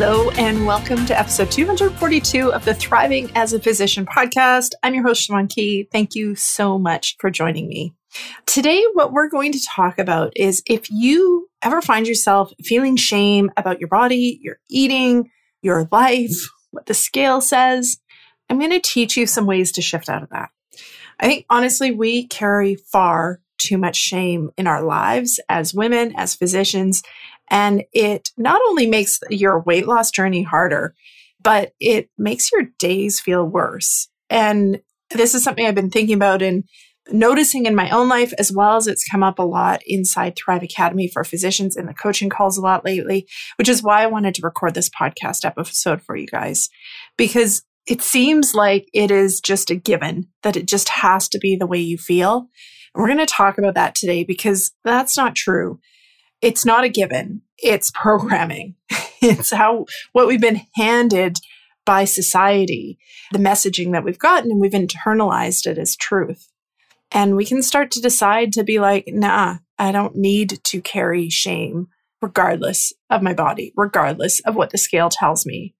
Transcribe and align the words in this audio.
Hello, 0.00 0.30
and 0.38 0.64
welcome 0.64 1.04
to 1.06 1.18
episode 1.18 1.50
242 1.50 2.52
of 2.52 2.64
the 2.64 2.72
Thriving 2.72 3.32
as 3.34 3.52
a 3.52 3.58
Physician 3.58 4.06
podcast. 4.06 4.74
I'm 4.84 4.94
your 4.94 5.02
host, 5.02 5.28
Siobhan 5.28 5.50
Key. 5.50 5.88
Thank 5.90 6.14
you 6.14 6.36
so 6.36 6.78
much 6.78 7.16
for 7.18 7.30
joining 7.30 7.66
me. 7.66 7.96
Today, 8.46 8.84
what 8.92 9.12
we're 9.12 9.28
going 9.28 9.50
to 9.50 9.66
talk 9.66 9.98
about 9.98 10.32
is 10.36 10.62
if 10.66 10.88
you 10.88 11.48
ever 11.62 11.82
find 11.82 12.06
yourself 12.06 12.52
feeling 12.62 12.94
shame 12.94 13.50
about 13.56 13.80
your 13.80 13.88
body, 13.88 14.38
your 14.40 14.60
eating, 14.70 15.32
your 15.62 15.88
life, 15.90 16.48
what 16.70 16.86
the 16.86 16.94
scale 16.94 17.40
says, 17.40 17.98
I'm 18.48 18.60
going 18.60 18.70
to 18.70 18.78
teach 18.78 19.16
you 19.16 19.26
some 19.26 19.46
ways 19.46 19.72
to 19.72 19.82
shift 19.82 20.08
out 20.08 20.22
of 20.22 20.28
that. 20.28 20.50
I 21.18 21.26
think 21.26 21.44
honestly, 21.50 21.90
we 21.90 22.28
carry 22.28 22.76
far 22.76 23.40
too 23.58 23.76
much 23.76 23.96
shame 23.96 24.50
in 24.56 24.68
our 24.68 24.82
lives 24.82 25.40
as 25.48 25.74
women, 25.74 26.14
as 26.16 26.36
physicians, 26.36 27.02
and 27.50 27.84
it 27.92 28.30
not 28.36 28.60
only 28.68 28.86
makes 28.86 29.20
your 29.30 29.60
weight 29.60 29.86
loss 29.86 30.10
journey 30.10 30.42
harder, 30.42 30.94
but 31.40 31.72
it 31.80 32.10
makes 32.18 32.50
your 32.52 32.64
days 32.78 33.20
feel 33.20 33.44
worse. 33.44 34.08
And 34.28 34.80
this 35.10 35.34
is 35.34 35.42
something 35.42 35.66
I've 35.66 35.74
been 35.74 35.90
thinking 35.90 36.16
about 36.16 36.42
and 36.42 36.64
noticing 37.10 37.66
in 37.66 37.74
my 37.74 37.88
own 37.90 38.08
life, 38.08 38.34
as 38.38 38.52
well 38.52 38.76
as 38.76 38.86
it's 38.86 39.08
come 39.08 39.22
up 39.22 39.38
a 39.38 39.42
lot 39.42 39.80
inside 39.86 40.36
Thrive 40.36 40.62
Academy 40.62 41.08
for 41.08 41.24
physicians 41.24 41.76
in 41.76 41.86
the 41.86 41.94
coaching 41.94 42.28
calls 42.28 42.58
a 42.58 42.60
lot 42.60 42.84
lately, 42.84 43.26
which 43.56 43.68
is 43.68 43.82
why 43.82 44.02
I 44.02 44.06
wanted 44.06 44.34
to 44.34 44.42
record 44.44 44.74
this 44.74 44.90
podcast 44.90 45.44
episode 45.44 46.02
for 46.02 46.16
you 46.16 46.26
guys. 46.26 46.68
Because 47.16 47.62
it 47.86 48.02
seems 48.02 48.54
like 48.54 48.88
it 48.92 49.10
is 49.10 49.40
just 49.40 49.70
a 49.70 49.74
given 49.74 50.28
that 50.42 50.56
it 50.56 50.66
just 50.66 50.90
has 50.90 51.28
to 51.30 51.38
be 51.38 51.56
the 51.56 51.66
way 51.66 51.78
you 51.78 51.96
feel. 51.96 52.48
We're 52.94 53.06
going 53.06 53.18
to 53.18 53.26
talk 53.26 53.56
about 53.56 53.74
that 53.74 53.94
today 53.94 54.24
because 54.24 54.72
that's 54.84 55.16
not 55.16 55.34
true 55.34 55.78
it's 56.40 56.64
not 56.64 56.84
a 56.84 56.88
given, 56.88 57.42
it's 57.58 57.90
programming. 57.90 58.74
it's 59.20 59.50
how 59.50 59.86
what 60.12 60.26
we've 60.26 60.40
been 60.40 60.62
handed 60.74 61.38
by 61.84 62.04
society, 62.04 62.98
the 63.32 63.38
messaging 63.38 63.92
that 63.92 64.04
we've 64.04 64.18
gotten, 64.18 64.50
and 64.50 64.60
we've 64.60 64.72
internalized 64.72 65.66
it 65.66 65.78
as 65.78 65.96
truth. 65.96 66.48
And 67.10 67.34
we 67.34 67.46
can 67.46 67.62
start 67.62 67.90
to 67.92 68.00
decide 68.00 68.52
to 68.52 68.62
be 68.62 68.78
like, 68.78 69.04
nah, 69.08 69.56
I 69.78 69.92
don't 69.92 70.14
need 70.14 70.60
to 70.64 70.82
carry 70.82 71.30
shame, 71.30 71.88
regardless 72.20 72.92
of 73.08 73.22
my 73.22 73.32
body, 73.32 73.72
regardless 73.76 74.40
of 74.40 74.54
what 74.54 74.70
the 74.70 74.78
scale 74.78 75.08
tells 75.08 75.46
me. 75.46 75.74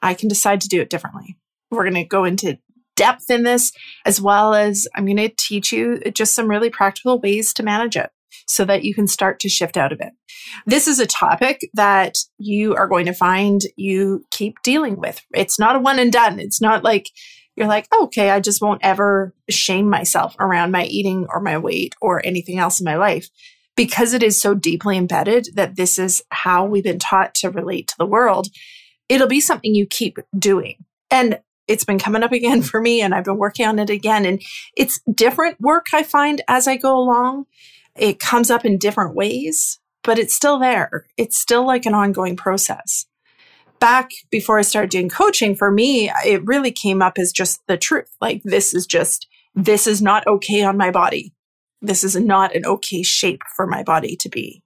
I 0.00 0.14
can 0.14 0.28
decide 0.28 0.62
to 0.62 0.68
do 0.68 0.80
it 0.80 0.90
differently. 0.90 1.36
We're 1.70 1.84
going 1.84 2.02
to 2.02 2.04
go 2.04 2.24
into 2.24 2.58
depth 2.96 3.30
in 3.30 3.42
this, 3.42 3.72
as 4.06 4.20
well 4.20 4.54
as 4.54 4.86
I'm 4.96 5.04
going 5.04 5.16
to 5.18 5.32
teach 5.36 5.70
you 5.70 6.00
just 6.12 6.34
some 6.34 6.48
really 6.48 6.70
practical 6.70 7.20
ways 7.20 7.52
to 7.54 7.62
manage 7.62 7.96
it 7.96 8.10
so 8.48 8.64
that 8.64 8.84
you 8.84 8.94
can 8.94 9.06
start 9.06 9.40
to 9.40 9.48
shift 9.48 9.76
out 9.76 9.92
of 9.92 10.00
it. 10.00 10.12
This 10.66 10.88
is 10.88 10.98
a 10.98 11.06
topic 11.06 11.68
that 11.74 12.16
you 12.38 12.74
are 12.74 12.88
going 12.88 13.06
to 13.06 13.14
find 13.14 13.60
you 13.76 14.24
keep 14.30 14.60
dealing 14.62 14.96
with. 14.96 15.20
It's 15.34 15.58
not 15.58 15.76
a 15.76 15.80
one 15.80 15.98
and 15.98 16.12
done. 16.12 16.38
It's 16.38 16.60
not 16.60 16.84
like 16.84 17.10
you're 17.56 17.68
like, 17.68 17.86
okay, 18.02 18.30
I 18.30 18.40
just 18.40 18.62
won't 18.62 18.80
ever 18.82 19.34
shame 19.50 19.88
myself 19.88 20.34
around 20.38 20.70
my 20.70 20.84
eating 20.84 21.26
or 21.28 21.40
my 21.40 21.58
weight 21.58 21.94
or 22.00 22.24
anything 22.24 22.58
else 22.58 22.80
in 22.80 22.84
my 22.84 22.96
life. 22.96 23.28
Because 23.74 24.12
it 24.12 24.22
is 24.22 24.38
so 24.38 24.54
deeply 24.54 24.98
embedded 24.98 25.48
that 25.54 25.76
this 25.76 25.98
is 25.98 26.22
how 26.30 26.66
we've 26.66 26.84
been 26.84 26.98
taught 26.98 27.34
to 27.36 27.50
relate 27.50 27.88
to 27.88 27.94
the 27.98 28.06
world, 28.06 28.48
it'll 29.08 29.28
be 29.28 29.40
something 29.40 29.74
you 29.74 29.86
keep 29.86 30.18
doing. 30.38 30.84
And 31.10 31.40
it's 31.68 31.84
been 31.84 31.98
coming 31.98 32.22
up 32.22 32.32
again 32.32 32.62
for 32.62 32.80
me, 32.80 33.00
and 33.00 33.14
I've 33.14 33.24
been 33.24 33.38
working 33.38 33.66
on 33.66 33.78
it 33.78 33.90
again. 33.90 34.26
And 34.26 34.42
it's 34.76 35.00
different 35.12 35.60
work 35.60 35.86
I 35.92 36.02
find 36.02 36.42
as 36.48 36.66
I 36.68 36.76
go 36.76 36.98
along. 36.98 37.46
It 37.96 38.18
comes 38.18 38.50
up 38.50 38.64
in 38.64 38.78
different 38.78 39.14
ways, 39.14 39.78
but 40.02 40.18
it's 40.18 40.34
still 40.34 40.58
there. 40.58 41.06
It's 41.16 41.38
still 41.38 41.66
like 41.66 41.86
an 41.86 41.94
ongoing 41.94 42.36
process. 42.36 43.06
Back 43.78 44.10
before 44.30 44.58
I 44.58 44.62
started 44.62 44.90
doing 44.90 45.08
coaching, 45.08 45.56
for 45.56 45.70
me, 45.70 46.10
it 46.24 46.44
really 46.44 46.70
came 46.70 47.02
up 47.02 47.18
as 47.18 47.32
just 47.32 47.60
the 47.66 47.76
truth. 47.76 48.08
Like, 48.20 48.42
this 48.44 48.74
is 48.74 48.86
just, 48.86 49.26
this 49.54 49.86
is 49.86 50.00
not 50.00 50.26
okay 50.26 50.62
on 50.62 50.76
my 50.76 50.90
body. 50.90 51.34
This 51.80 52.04
is 52.04 52.14
not 52.14 52.54
an 52.54 52.64
okay 52.64 53.02
shape 53.02 53.42
for 53.56 53.66
my 53.66 53.82
body 53.82 54.16
to 54.16 54.28
be. 54.28 54.62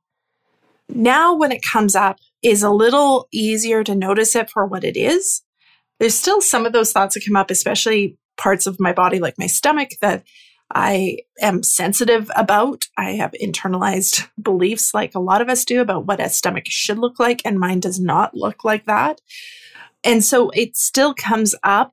Now, 0.89 1.35
when 1.35 1.51
it 1.51 1.63
comes 1.63 1.97
up, 1.97 2.19
is 2.43 2.63
a 2.63 2.71
little 2.71 3.27
easier 3.33 3.83
to 3.83 3.95
notice 3.95 4.37
it 4.37 4.51
for 4.51 4.67
what 4.67 4.85
it 4.85 4.97
is. 4.97 5.43
There's 5.99 6.15
still 6.15 6.41
some 6.41 6.67
of 6.67 6.73
those 6.73 6.93
thoughts 6.93 7.15
that 7.15 7.25
come 7.27 7.37
up, 7.37 7.51
especially 7.51 8.19
parts 8.37 8.67
of 8.67 8.79
my 8.79 8.93
body 8.93 9.19
like 9.19 9.35
my 9.39 9.47
stomach 9.47 9.91
that 10.01 10.23
I 10.75 11.19
am 11.41 11.63
sensitive 11.63 12.31
about. 12.35 12.85
I 12.97 13.13
have 13.13 13.33
internalized 13.43 14.29
beliefs 14.41 14.93
like 14.93 15.15
a 15.15 15.21
lot 15.21 15.41
of 15.41 15.49
us 15.49 15.65
do 15.65 15.81
about 15.81 16.07
what 16.07 16.21
a 16.21 16.29
stomach 16.29 16.65
should 16.67 16.99
look 16.99 17.19
like, 17.19 17.43
and 17.45 17.59
mine 17.59 17.81
does 17.81 18.01
not 18.01 18.35
look 18.35 18.65
like 18.65 18.87
that. 18.87 19.21
And 20.03 20.25
so 20.25 20.51
it 20.51 20.77
still 20.77 21.15
comes 21.15 21.55
up. 21.63 21.93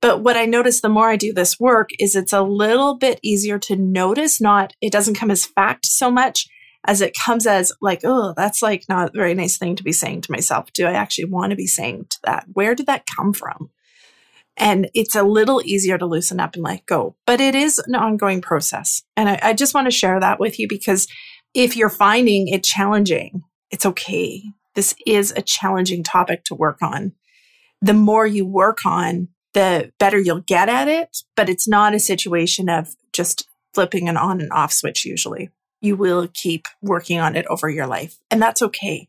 But 0.00 0.22
what 0.22 0.36
I 0.36 0.44
notice 0.44 0.80
the 0.80 0.90
more 0.90 1.08
I 1.08 1.16
do 1.16 1.32
this 1.32 1.58
work 1.58 1.88
is 1.98 2.14
it's 2.14 2.32
a 2.32 2.42
little 2.42 2.98
bit 2.98 3.18
easier 3.22 3.58
to 3.60 3.76
notice, 3.76 4.38
not, 4.38 4.74
it 4.82 4.92
doesn't 4.92 5.14
come 5.14 5.30
as 5.30 5.46
fact 5.46 5.86
so 5.86 6.10
much 6.10 6.46
as 6.86 7.00
it 7.00 7.16
comes 7.24 7.46
as 7.46 7.72
like, 7.80 8.00
oh, 8.04 8.34
that's 8.36 8.60
like 8.60 8.84
not 8.88 9.08
a 9.08 9.18
very 9.18 9.32
nice 9.32 9.56
thing 9.56 9.74
to 9.76 9.82
be 9.82 9.92
saying 9.92 10.20
to 10.20 10.32
myself. 10.32 10.70
Do 10.74 10.86
I 10.86 10.92
actually 10.92 11.24
want 11.24 11.50
to 11.50 11.56
be 11.56 11.66
saying 11.66 12.06
to 12.10 12.18
that? 12.24 12.44
Where 12.52 12.74
did 12.74 12.86
that 12.86 13.06
come 13.16 13.32
from? 13.32 13.70
And 14.56 14.88
it's 14.94 15.16
a 15.16 15.22
little 15.22 15.60
easier 15.64 15.98
to 15.98 16.06
loosen 16.06 16.40
up 16.40 16.54
and 16.54 16.62
let 16.62 16.86
go. 16.86 17.16
But 17.26 17.40
it 17.40 17.54
is 17.54 17.78
an 17.78 17.94
ongoing 17.94 18.40
process. 18.40 19.02
And 19.16 19.28
I, 19.28 19.38
I 19.42 19.52
just 19.52 19.74
want 19.74 19.86
to 19.86 19.90
share 19.90 20.20
that 20.20 20.38
with 20.38 20.58
you 20.58 20.68
because 20.68 21.08
if 21.54 21.76
you're 21.76 21.90
finding 21.90 22.48
it 22.48 22.64
challenging, 22.64 23.42
it's 23.70 23.86
okay. 23.86 24.42
This 24.74 24.94
is 25.06 25.32
a 25.36 25.42
challenging 25.42 26.02
topic 26.02 26.44
to 26.44 26.54
work 26.54 26.78
on. 26.82 27.12
The 27.80 27.94
more 27.94 28.26
you 28.26 28.46
work 28.46 28.78
on, 28.86 29.28
the 29.52 29.92
better 29.98 30.18
you'll 30.18 30.40
get 30.40 30.68
at 30.68 30.88
it. 30.88 31.16
But 31.36 31.48
it's 31.48 31.68
not 31.68 31.94
a 31.94 32.00
situation 32.00 32.68
of 32.68 32.94
just 33.12 33.48
flipping 33.72 34.08
an 34.08 34.16
on 34.16 34.40
and 34.40 34.52
off 34.52 34.72
switch, 34.72 35.04
usually. 35.04 35.50
You 35.80 35.96
will 35.96 36.28
keep 36.32 36.66
working 36.80 37.18
on 37.18 37.36
it 37.36 37.46
over 37.48 37.68
your 37.68 37.86
life, 37.86 38.16
and 38.30 38.40
that's 38.40 38.62
okay. 38.62 39.08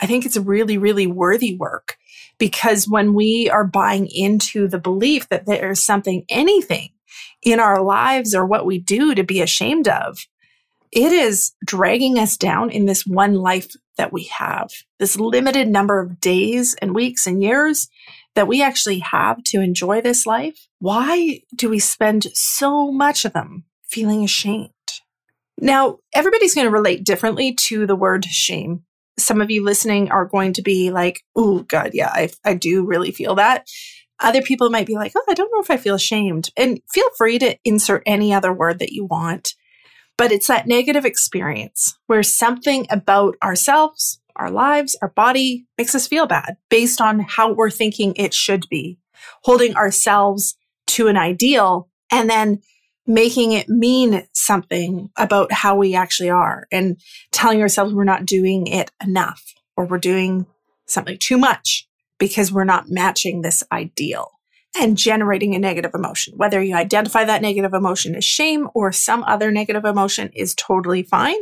I 0.00 0.06
think 0.06 0.24
it's 0.24 0.36
really, 0.36 0.78
really 0.78 1.06
worthy 1.06 1.56
work 1.56 1.96
because 2.38 2.88
when 2.88 3.14
we 3.14 3.50
are 3.50 3.64
buying 3.64 4.06
into 4.06 4.68
the 4.68 4.78
belief 4.78 5.28
that 5.28 5.46
there's 5.46 5.82
something, 5.82 6.24
anything 6.28 6.90
in 7.42 7.60
our 7.60 7.82
lives 7.82 8.34
or 8.34 8.46
what 8.46 8.66
we 8.66 8.78
do 8.78 9.14
to 9.14 9.24
be 9.24 9.40
ashamed 9.40 9.88
of, 9.88 10.18
it 10.90 11.12
is 11.12 11.52
dragging 11.64 12.18
us 12.18 12.36
down 12.36 12.70
in 12.70 12.86
this 12.86 13.06
one 13.06 13.34
life 13.34 13.74
that 13.96 14.12
we 14.12 14.24
have, 14.24 14.70
this 14.98 15.18
limited 15.18 15.68
number 15.68 16.00
of 16.00 16.20
days 16.20 16.74
and 16.80 16.94
weeks 16.94 17.26
and 17.26 17.42
years 17.42 17.88
that 18.34 18.46
we 18.46 18.62
actually 18.62 19.00
have 19.00 19.42
to 19.42 19.60
enjoy 19.60 20.00
this 20.00 20.24
life. 20.24 20.68
Why 20.78 21.40
do 21.54 21.68
we 21.68 21.80
spend 21.80 22.28
so 22.34 22.92
much 22.92 23.24
of 23.24 23.32
them 23.32 23.64
feeling 23.84 24.22
ashamed? 24.22 24.70
Now, 25.60 25.98
everybody's 26.14 26.54
going 26.54 26.66
to 26.66 26.70
relate 26.70 27.04
differently 27.04 27.54
to 27.66 27.84
the 27.84 27.96
word 27.96 28.24
shame 28.24 28.84
some 29.18 29.40
of 29.40 29.50
you 29.50 29.64
listening 29.64 30.10
are 30.10 30.24
going 30.24 30.52
to 30.54 30.62
be 30.62 30.90
like, 30.90 31.22
oh, 31.36 31.60
God, 31.60 31.90
yeah, 31.92 32.10
I, 32.12 32.30
I 32.44 32.54
do 32.54 32.84
really 32.84 33.10
feel 33.10 33.34
that. 33.36 33.66
Other 34.20 34.42
people 34.42 34.70
might 34.70 34.86
be 34.86 34.96
like, 34.96 35.12
oh, 35.14 35.24
I 35.28 35.34
don't 35.34 35.50
know 35.52 35.60
if 35.60 35.70
I 35.70 35.76
feel 35.76 35.94
ashamed. 35.94 36.50
And 36.56 36.80
feel 36.92 37.08
free 37.16 37.38
to 37.38 37.56
insert 37.64 38.02
any 38.06 38.32
other 38.32 38.52
word 38.52 38.78
that 38.80 38.92
you 38.92 39.04
want. 39.04 39.54
But 40.16 40.32
it's 40.32 40.48
that 40.48 40.66
negative 40.66 41.04
experience 41.04 41.96
where 42.06 42.24
something 42.24 42.86
about 42.90 43.36
ourselves, 43.42 44.20
our 44.34 44.50
lives, 44.50 44.96
our 45.00 45.10
body 45.10 45.66
makes 45.78 45.94
us 45.94 46.08
feel 46.08 46.26
bad 46.26 46.56
based 46.68 47.00
on 47.00 47.20
how 47.20 47.52
we're 47.52 47.70
thinking 47.70 48.14
it 48.16 48.34
should 48.34 48.68
be, 48.68 48.98
holding 49.44 49.76
ourselves 49.76 50.56
to 50.88 51.06
an 51.06 51.16
ideal 51.16 51.88
and 52.10 52.28
then 52.28 52.60
making 53.08 53.52
it 53.52 53.68
mean 53.70 54.28
something 54.34 55.08
about 55.16 55.50
how 55.50 55.74
we 55.74 55.94
actually 55.94 56.28
are 56.28 56.68
and 56.70 57.00
telling 57.32 57.62
ourselves 57.62 57.94
we're 57.94 58.04
not 58.04 58.26
doing 58.26 58.66
it 58.66 58.90
enough 59.02 59.42
or 59.76 59.86
we're 59.86 59.98
doing 59.98 60.46
something 60.86 61.16
too 61.18 61.38
much 61.38 61.88
because 62.18 62.52
we're 62.52 62.64
not 62.64 62.90
matching 62.90 63.40
this 63.40 63.64
ideal 63.72 64.30
and 64.78 64.98
generating 64.98 65.54
a 65.54 65.58
negative 65.58 65.92
emotion. 65.94 66.34
Whether 66.36 66.62
you 66.62 66.74
identify 66.74 67.24
that 67.24 67.40
negative 67.40 67.72
emotion 67.72 68.14
as 68.14 68.24
shame 68.24 68.68
or 68.74 68.92
some 68.92 69.24
other 69.24 69.50
negative 69.50 69.86
emotion 69.86 70.30
is 70.34 70.54
totally 70.54 71.02
fine. 71.02 71.38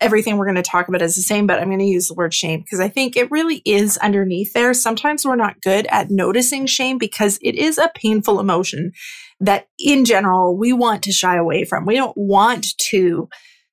Everything 0.00 0.38
we're 0.38 0.46
going 0.46 0.54
to 0.54 0.62
talk 0.62 0.88
about 0.88 1.02
is 1.02 1.16
the 1.16 1.22
same, 1.22 1.46
but 1.46 1.58
I'm 1.58 1.68
going 1.68 1.80
to 1.80 1.84
use 1.84 2.08
the 2.08 2.14
word 2.14 2.32
shame 2.32 2.60
because 2.60 2.80
I 2.80 2.88
think 2.88 3.16
it 3.16 3.30
really 3.30 3.60
is 3.66 3.98
underneath 3.98 4.54
there. 4.54 4.72
Sometimes 4.72 5.26
we're 5.26 5.36
not 5.36 5.60
good 5.60 5.86
at 5.90 6.08
noticing 6.08 6.66
shame 6.66 6.96
because 6.96 7.38
it 7.42 7.56
is 7.56 7.76
a 7.76 7.90
painful 7.94 8.40
emotion 8.40 8.92
that 9.40 9.68
in 9.78 10.04
general 10.04 10.56
we 10.56 10.72
want 10.72 11.02
to 11.04 11.12
shy 11.12 11.36
away 11.36 11.64
from. 11.64 11.86
We 11.86 11.94
don't 11.94 12.16
want 12.16 12.66
to 12.90 13.28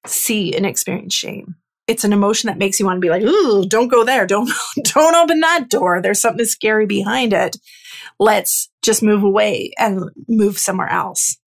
see 0.05 0.55
and 0.55 0.65
experience 0.65 1.13
shame. 1.13 1.55
It's 1.87 2.03
an 2.03 2.13
emotion 2.13 2.47
that 2.47 2.57
makes 2.57 2.79
you 2.79 2.85
want 2.85 2.97
to 2.97 3.01
be 3.01 3.09
like, 3.09 3.21
ooh, 3.21 3.65
don't 3.67 3.89
go 3.89 4.03
there. 4.03 4.25
Don't, 4.25 4.49
don't 4.83 5.15
open 5.15 5.39
that 5.41 5.69
door. 5.69 6.01
There's 6.01 6.21
something 6.21 6.45
scary 6.45 6.85
behind 6.85 7.33
it. 7.33 7.57
Let's 8.19 8.69
just 8.83 9.03
move 9.03 9.23
away 9.23 9.71
and 9.77 10.09
move 10.27 10.57
somewhere 10.57 10.89
else. 10.89 11.37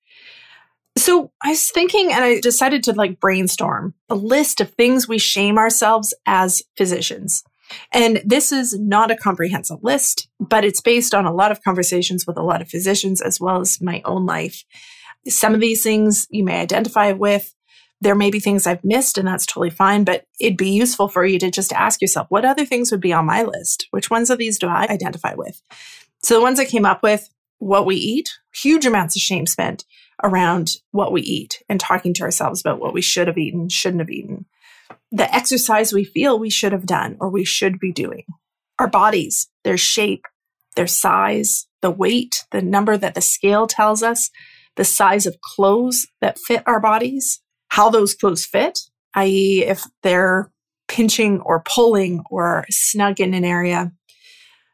So 0.97 1.31
I 1.43 1.50
was 1.50 1.70
thinking 1.70 2.12
and 2.12 2.25
I 2.25 2.41
decided 2.41 2.82
to 2.85 2.93
like 2.93 3.20
brainstorm 3.20 3.94
a 4.09 4.17
list 4.17 4.61
of 4.61 4.73
things 4.73 5.06
we 5.06 5.19
shame 5.19 5.56
ourselves 5.56 6.12
as 6.26 6.62
physicians. 6.76 7.44
And 7.93 8.23
this 8.25 8.53
is 8.53 8.79
not 8.79 9.11
a 9.11 9.17
comprehensive 9.17 9.82
list, 9.82 10.29
but 10.41 10.65
it's 10.65 10.81
based 10.81 11.15
on 11.15 11.26
a 11.26 11.32
lot 11.32 11.53
of 11.53 11.62
conversations 11.62 12.26
with 12.26 12.37
a 12.37 12.43
lot 12.43 12.62
of 12.62 12.69
physicians 12.69 13.20
as 13.20 13.41
well 13.41 13.61
as 13.61 13.81
my 13.81 14.03
own 14.05 14.26
life. 14.26 14.65
Some 15.26 15.55
of 15.55 15.61
these 15.61 15.82
things 15.82 16.26
you 16.31 16.44
may 16.44 16.61
identify 16.61 17.12
with. 17.12 17.55
There 18.00 18.15
may 18.15 18.31
be 18.31 18.38
things 18.38 18.67
I've 18.67 18.85
missed, 18.85 19.19
and 19.19 19.26
that's 19.26 19.44
totally 19.44 19.70
fine, 19.70 20.05
but 20.05 20.25
it'd 20.38 20.56
be 20.56 20.70
useful 20.70 21.09
for 21.09 21.25
you 21.25 21.38
to 21.41 21.50
just 21.50 21.73
ask 21.73 22.00
yourself 22.00 22.29
what 22.31 22.44
other 22.44 22.65
things 22.65 22.93
would 22.93 23.00
be 23.00 23.12
on 23.12 23.26
my 23.26 23.43
list? 23.43 23.88
Which 23.91 24.09
ones 24.09 24.31
of 24.31 24.38
these 24.38 24.59
do 24.59 24.69
I 24.69 24.87
identify 24.88 25.35
with? 25.35 25.61
So 26.23 26.35
the 26.35 26.43
ones 26.43 26.61
I 26.61 26.65
came 26.65 26.87
up 26.87 27.03
with 27.03 27.29
what 27.59 27.87
we 27.87 27.97
eat, 27.97 28.31
huge 28.55 28.87
amounts 28.87 29.17
of 29.17 29.23
shame 29.23 29.47
spent 29.47 29.85
around 30.23 30.76
what 30.93 31.12
we 31.12 31.23
eat 31.23 31.62
and 31.69 31.81
talking 31.81 32.15
to 32.15 32.23
ourselves 32.23 32.61
about 32.61 32.81
what 32.81 32.94
we 32.94 33.03
should 33.03 33.26
have 33.26 33.38
eaten, 33.38 33.69
shouldn't 33.69 34.00
have 34.00 34.11
eaten 34.11 34.47
the 35.10 35.32
exercise 35.34 35.93
we 35.93 36.05
feel 36.05 36.38
we 36.38 36.50
should 36.50 36.72
have 36.72 36.87
done 36.87 37.16
or 37.20 37.31
we 37.31 37.44
should 37.44 37.78
be 37.78 37.93
doing. 37.93 38.25
Our 38.78 38.88
bodies, 38.88 39.49
their 39.64 39.78
shape, 39.78 40.25
their 40.76 40.87
size, 40.87 41.66
the 41.82 41.90
weight, 41.90 42.44
the 42.52 42.62
number 42.62 42.96
that 42.96 43.14
the 43.14 43.20
scale 43.20 43.66
tells 43.66 44.02
us, 44.02 44.31
the 44.76 44.84
size 44.84 45.26
of 45.26 45.40
clothes 45.40 46.06
that 46.20 46.38
fit 46.38 46.62
our 46.66 46.81
bodies, 46.81 47.40
how 47.69 47.90
those 47.90 48.14
clothes 48.14 48.44
fit, 48.44 48.78
i.e., 49.14 49.64
if 49.64 49.84
they're 50.02 50.52
pinching 50.88 51.40
or 51.40 51.62
pulling 51.62 52.22
or 52.31 52.64
snug 52.70 53.20
in 53.20 53.34
an 53.34 53.44
area. 53.44 53.93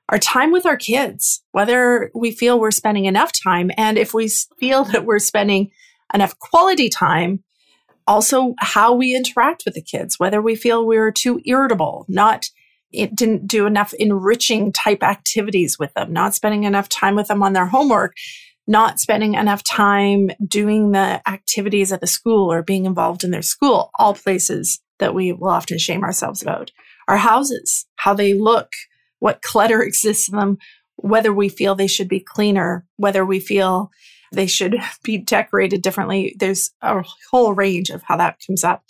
Our 0.09 0.19
time 0.19 0.53
with 0.53 0.67
our 0.67 0.77
kids, 0.77 1.43
whether 1.53 2.11
we 2.15 2.31
feel 2.31 2.61
we're 2.61 2.71
spending 2.71 3.07
enough 3.07 3.33
time, 3.43 3.71
and 3.77 3.97
if 3.97 4.13
we 4.13 4.29
feel 4.61 4.85
that 4.85 5.05
we're 5.05 5.19
spending 5.19 5.71
enough 6.13 6.39
quality 6.39 6.89
time 6.89 7.44
also 8.07 8.55
how 8.59 8.95
we 8.95 9.17
interact 9.17 9.63
with 9.65 9.75
the 9.75 9.83
kids, 9.83 10.19
whether 10.19 10.41
we 10.41 10.57
feel 10.57 10.87
we 10.87 10.97
are 10.97 11.11
too 11.13 11.41
irritable, 11.45 12.05
not 12.09 12.47
it 12.93 13.15
didn't 13.17 13.49
do 13.49 13.67
enough 13.67 13.93
enriching 13.95 14.73
type 14.73 15.03
activities 15.03 15.79
with 15.79 15.93
them, 15.95 16.13
not 16.13 16.35
spending 16.35 16.65
enough 16.65 16.89
time 16.89 17.17
with 17.17 17.27
them 17.27 17.43
on 17.43 17.53
their 17.53 17.67
homework, 17.67 18.15
not 18.67 19.01
spending 19.01 19.35
enough 19.35 19.63
time 19.63 20.31
doing 20.47 20.93
the 20.93 21.21
activities 21.29 21.93
at 21.93 22.01
the 22.01 22.07
school 22.07 22.51
or 22.53 22.63
being 22.63 22.85
involved 22.85 23.25
in 23.25 23.31
their 23.31 23.43
school, 23.43 23.91
all 23.99 24.15
places 24.15 24.81
that 24.99 25.15
we 25.15 25.33
will 25.33 25.49
often 25.49 25.79
shame 25.79 26.05
ourselves 26.05 26.41
about. 26.41 26.71
Our 27.09 27.17
houses, 27.17 27.87
how 27.97 28.15
they 28.15 28.33
look, 28.33 28.71
what 29.19 29.43
clutter 29.43 29.83
exists 29.83 30.29
in 30.29 30.39
them, 30.39 30.59
whether 30.97 31.33
we 31.33 31.49
feel 31.49 31.75
they 31.75 31.87
should 31.89 32.09
be 32.09 32.21
cleaner, 32.21 32.87
whether 32.97 33.25
we 33.27 33.41
feel 33.41 33.91
they 34.35 34.47
should 34.47 34.77
be 35.03 35.19
decorated 35.19 35.83
differently. 35.83 36.35
There's 36.39 36.71
a 36.83 37.05
whole 37.31 37.55
range 37.55 37.91
of 37.91 38.03
how 38.03 38.17
that 38.17 38.39
comes 38.47 38.65
up. 38.65 38.83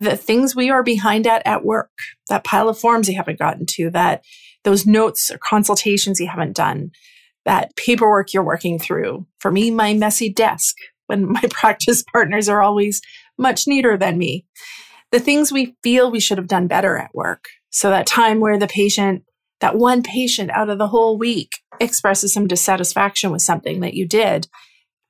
The 0.00 0.16
things 0.16 0.54
we 0.54 0.70
are 0.70 0.82
behind 0.82 1.26
at 1.26 1.42
at 1.46 1.64
work, 1.64 1.90
that 2.28 2.44
pile 2.44 2.68
of 2.68 2.78
forms 2.78 3.08
you 3.08 3.16
haven't 3.16 3.38
gotten 3.38 3.66
to, 3.70 3.90
that 3.90 4.22
those 4.64 4.86
notes 4.86 5.30
or 5.30 5.38
consultations 5.38 6.20
you 6.20 6.28
haven't 6.28 6.56
done, 6.56 6.90
that 7.44 7.74
paperwork 7.76 8.32
you're 8.32 8.44
working 8.44 8.78
through. 8.78 9.26
For 9.38 9.50
me, 9.50 9.70
my 9.70 9.94
messy 9.94 10.32
desk 10.32 10.76
when 11.06 11.32
my 11.32 11.42
practice 11.50 12.04
partners 12.12 12.48
are 12.48 12.62
always 12.62 13.00
much 13.38 13.66
neater 13.66 13.96
than 13.96 14.18
me. 14.18 14.46
The 15.10 15.20
things 15.20 15.50
we 15.50 15.74
feel 15.82 16.10
we 16.10 16.20
should 16.20 16.38
have 16.38 16.48
done 16.48 16.66
better 16.66 16.96
at 16.96 17.14
work. 17.14 17.46
So 17.70 17.90
that 17.90 18.06
time 18.06 18.40
where 18.40 18.58
the 18.58 18.66
patient, 18.66 19.24
that 19.60 19.76
one 19.76 20.02
patient 20.02 20.50
out 20.50 20.68
of 20.68 20.78
the 20.78 20.88
whole 20.88 21.18
week 21.18 21.50
expresses 21.80 22.32
some 22.32 22.46
dissatisfaction 22.46 23.30
with 23.30 23.42
something 23.42 23.80
that 23.80 23.94
you 23.94 24.06
did 24.06 24.48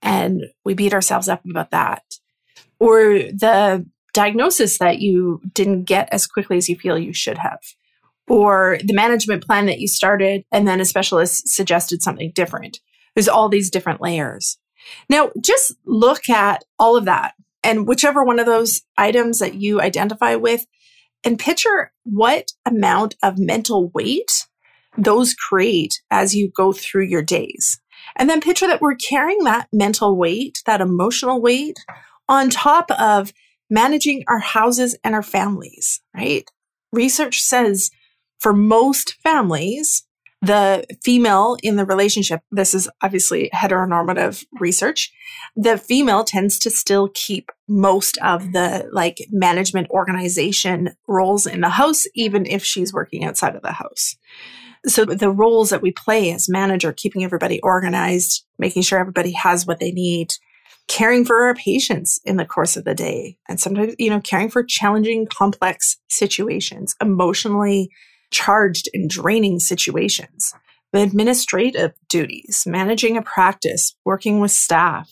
and 0.02 0.42
we 0.64 0.74
beat 0.74 0.94
ourselves 0.94 1.28
up 1.28 1.42
about 1.48 1.70
that. 1.70 2.02
Or 2.78 3.02
the 3.02 3.86
diagnosis 4.14 4.78
that 4.78 5.00
you 5.00 5.40
didn't 5.54 5.84
get 5.84 6.08
as 6.12 6.26
quickly 6.26 6.56
as 6.56 6.68
you 6.68 6.76
feel 6.76 6.98
you 6.98 7.12
should 7.12 7.38
have. 7.38 7.60
Or 8.28 8.78
the 8.84 8.94
management 8.94 9.44
plan 9.44 9.66
that 9.66 9.80
you 9.80 9.88
started 9.88 10.44
and 10.52 10.66
then 10.66 10.80
a 10.80 10.84
specialist 10.84 11.48
suggested 11.48 12.02
something 12.02 12.32
different. 12.34 12.80
There's 13.14 13.28
all 13.28 13.48
these 13.48 13.70
different 13.70 14.00
layers. 14.00 14.58
Now, 15.08 15.30
just 15.40 15.74
look 15.84 16.28
at 16.28 16.64
all 16.78 16.96
of 16.96 17.06
that 17.06 17.34
and 17.64 17.86
whichever 17.86 18.24
one 18.24 18.38
of 18.38 18.46
those 18.46 18.82
items 18.96 19.40
that 19.40 19.54
you 19.54 19.80
identify 19.80 20.36
with 20.36 20.66
and 21.24 21.38
picture 21.38 21.92
what 22.04 22.52
amount 22.64 23.16
of 23.22 23.38
mental 23.38 23.90
weight 23.90 24.46
those 24.96 25.34
create 25.34 26.00
as 26.10 26.34
you 26.34 26.50
go 26.50 26.72
through 26.72 27.04
your 27.04 27.22
days. 27.22 27.80
And 28.18 28.28
then 28.28 28.40
picture 28.40 28.66
that 28.66 28.80
we're 28.80 28.96
carrying 28.96 29.44
that 29.44 29.68
mental 29.72 30.16
weight, 30.16 30.62
that 30.66 30.80
emotional 30.80 31.40
weight 31.40 31.78
on 32.28 32.50
top 32.50 32.90
of 32.90 33.32
managing 33.70 34.24
our 34.28 34.40
houses 34.40 34.96
and 35.04 35.14
our 35.14 35.22
families, 35.22 36.00
right? 36.14 36.48
Research 36.92 37.40
says 37.40 37.90
for 38.40 38.52
most 38.52 39.14
families, 39.22 40.04
the 40.40 40.84
female 41.02 41.56
in 41.62 41.76
the 41.76 41.84
relationship, 41.84 42.40
this 42.52 42.74
is 42.74 42.88
obviously 43.02 43.50
heteronormative 43.54 44.44
research, 44.60 45.12
the 45.56 45.76
female 45.76 46.24
tends 46.24 46.58
to 46.60 46.70
still 46.70 47.10
keep 47.14 47.50
most 47.66 48.18
of 48.18 48.52
the 48.52 48.88
like 48.92 49.26
management 49.30 49.90
organization 49.90 50.90
roles 51.08 51.46
in 51.46 51.60
the 51.60 51.70
house, 51.70 52.06
even 52.14 52.46
if 52.46 52.64
she's 52.64 52.92
working 52.92 53.24
outside 53.24 53.56
of 53.56 53.62
the 53.62 53.72
house. 53.72 54.16
So 54.86 55.04
the 55.04 55.30
roles 55.30 55.70
that 55.70 55.82
we 55.82 55.90
play 55.90 56.32
as 56.32 56.48
manager, 56.48 56.92
keeping 56.92 57.24
everybody 57.24 57.60
organized, 57.62 58.44
making 58.58 58.82
sure 58.82 59.00
everybody 59.00 59.32
has 59.32 59.66
what 59.66 59.80
they 59.80 59.90
need, 59.90 60.32
caring 60.86 61.24
for 61.24 61.44
our 61.44 61.54
patients 61.54 62.20
in 62.24 62.36
the 62.36 62.46
course 62.46 62.76
of 62.76 62.84
the 62.84 62.94
day, 62.94 63.36
and 63.48 63.58
sometimes, 63.58 63.96
you 63.98 64.08
know, 64.08 64.20
caring 64.20 64.48
for 64.48 64.62
challenging, 64.62 65.26
complex 65.26 65.96
situations, 66.08 66.94
emotionally 67.02 67.90
charged 68.30 68.88
and 68.94 69.08
draining 69.08 69.60
situations, 69.60 70.54
the 70.92 71.00
administrative 71.02 71.92
duties, 72.08 72.64
managing 72.66 73.16
a 73.16 73.22
practice, 73.22 73.94
working 74.04 74.40
with 74.40 74.50
staff, 74.50 75.10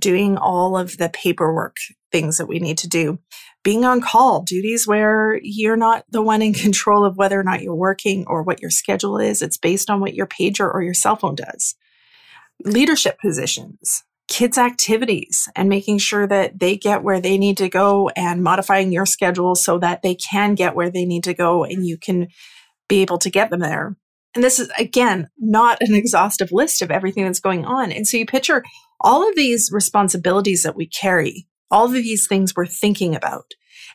doing 0.00 0.36
all 0.36 0.76
of 0.76 0.96
the 0.98 1.08
paperwork 1.08 1.76
things 2.10 2.38
that 2.38 2.46
we 2.46 2.58
need 2.58 2.78
to 2.78 2.88
do 2.88 3.18
being 3.62 3.84
on 3.84 4.00
call, 4.00 4.42
duties 4.42 4.86
where 4.86 5.38
you're 5.42 5.76
not 5.76 6.04
the 6.10 6.22
one 6.22 6.42
in 6.42 6.52
control 6.52 7.04
of 7.04 7.16
whether 7.16 7.38
or 7.38 7.44
not 7.44 7.62
you're 7.62 7.74
working 7.74 8.24
or 8.26 8.42
what 8.42 8.60
your 8.60 8.70
schedule 8.70 9.18
is. 9.18 9.42
It's 9.42 9.58
based 9.58 9.90
on 9.90 10.00
what 10.00 10.14
your 10.14 10.26
pager 10.26 10.72
or 10.72 10.82
your 10.82 10.94
cell 10.94 11.16
phone 11.16 11.36
does. 11.36 11.74
Leadership 12.64 13.18
positions, 13.20 14.04
kids' 14.32 14.56
activities, 14.56 15.46
and 15.54 15.68
making 15.68 15.98
sure 15.98 16.26
that 16.26 16.58
they 16.58 16.74
get 16.74 17.02
where 17.02 17.20
they 17.20 17.36
need 17.36 17.58
to 17.58 17.68
go 17.68 18.08
and 18.16 18.42
modifying 18.42 18.90
your 18.90 19.04
schedule 19.04 19.54
so 19.54 19.78
that 19.78 20.00
they 20.00 20.14
can 20.14 20.54
get 20.54 20.74
where 20.74 20.90
they 20.90 21.04
need 21.04 21.22
to 21.24 21.34
go 21.34 21.64
and 21.64 21.86
you 21.86 21.98
can 21.98 22.28
be 22.88 23.02
able 23.02 23.18
to 23.18 23.28
get 23.28 23.50
them 23.50 23.60
there. 23.60 23.94
And 24.34 24.42
this 24.42 24.58
is, 24.58 24.72
again, 24.78 25.28
not 25.38 25.82
an 25.82 25.94
exhaustive 25.94 26.50
list 26.50 26.80
of 26.80 26.90
everything 26.90 27.26
that's 27.26 27.40
going 27.40 27.66
on. 27.66 27.92
And 27.92 28.08
so 28.08 28.16
you 28.16 28.24
picture 28.24 28.64
all 29.02 29.28
of 29.28 29.36
these 29.36 29.70
responsibilities 29.70 30.62
that 30.62 30.76
we 30.76 30.86
carry 30.86 31.46
all 31.70 31.84
of 31.84 31.92
these 31.92 32.26
things 32.26 32.54
we're 32.56 32.64
thinking 32.64 33.14
about. 33.14 33.52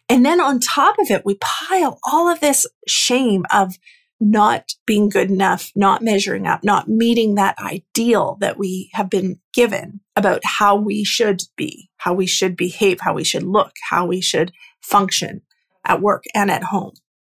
And 0.07 0.23
then 0.23 0.39
on 0.39 0.59
top 0.59 0.99
of 0.99 1.09
it, 1.09 1.23
we 1.25 1.39
pile 1.41 1.99
all 2.03 2.29
of 2.29 2.41
this 2.41 2.67
shame 2.87 3.43
of 3.51 3.75
not 4.19 4.71
being 4.85 5.09
good 5.09 5.29
enough, 5.29 5.71
not 5.75 6.01
measuring 6.01 6.47
up, 6.47 6.63
not 6.63 6.87
meeting 6.87 7.35
that 7.35 7.57
ideal 7.59 8.37
that 8.41 8.57
we 8.57 8.89
have 8.93 9.09
been 9.09 9.39
given 9.53 9.99
about 10.15 10.41
how 10.43 10.75
we 10.75 11.03
should 11.03 11.43
be, 11.55 11.89
how 11.97 12.13
we 12.13 12.25
should 12.25 12.57
behave, 12.57 12.99
how 13.01 13.13
we 13.13 13.23
should 13.23 13.43
look, 13.43 13.73
how 13.89 14.05
we 14.05 14.21
should 14.21 14.51
function 14.81 15.41
at 15.85 16.01
work 16.01 16.23
and 16.33 16.49
at 16.49 16.63
home. 16.63 16.93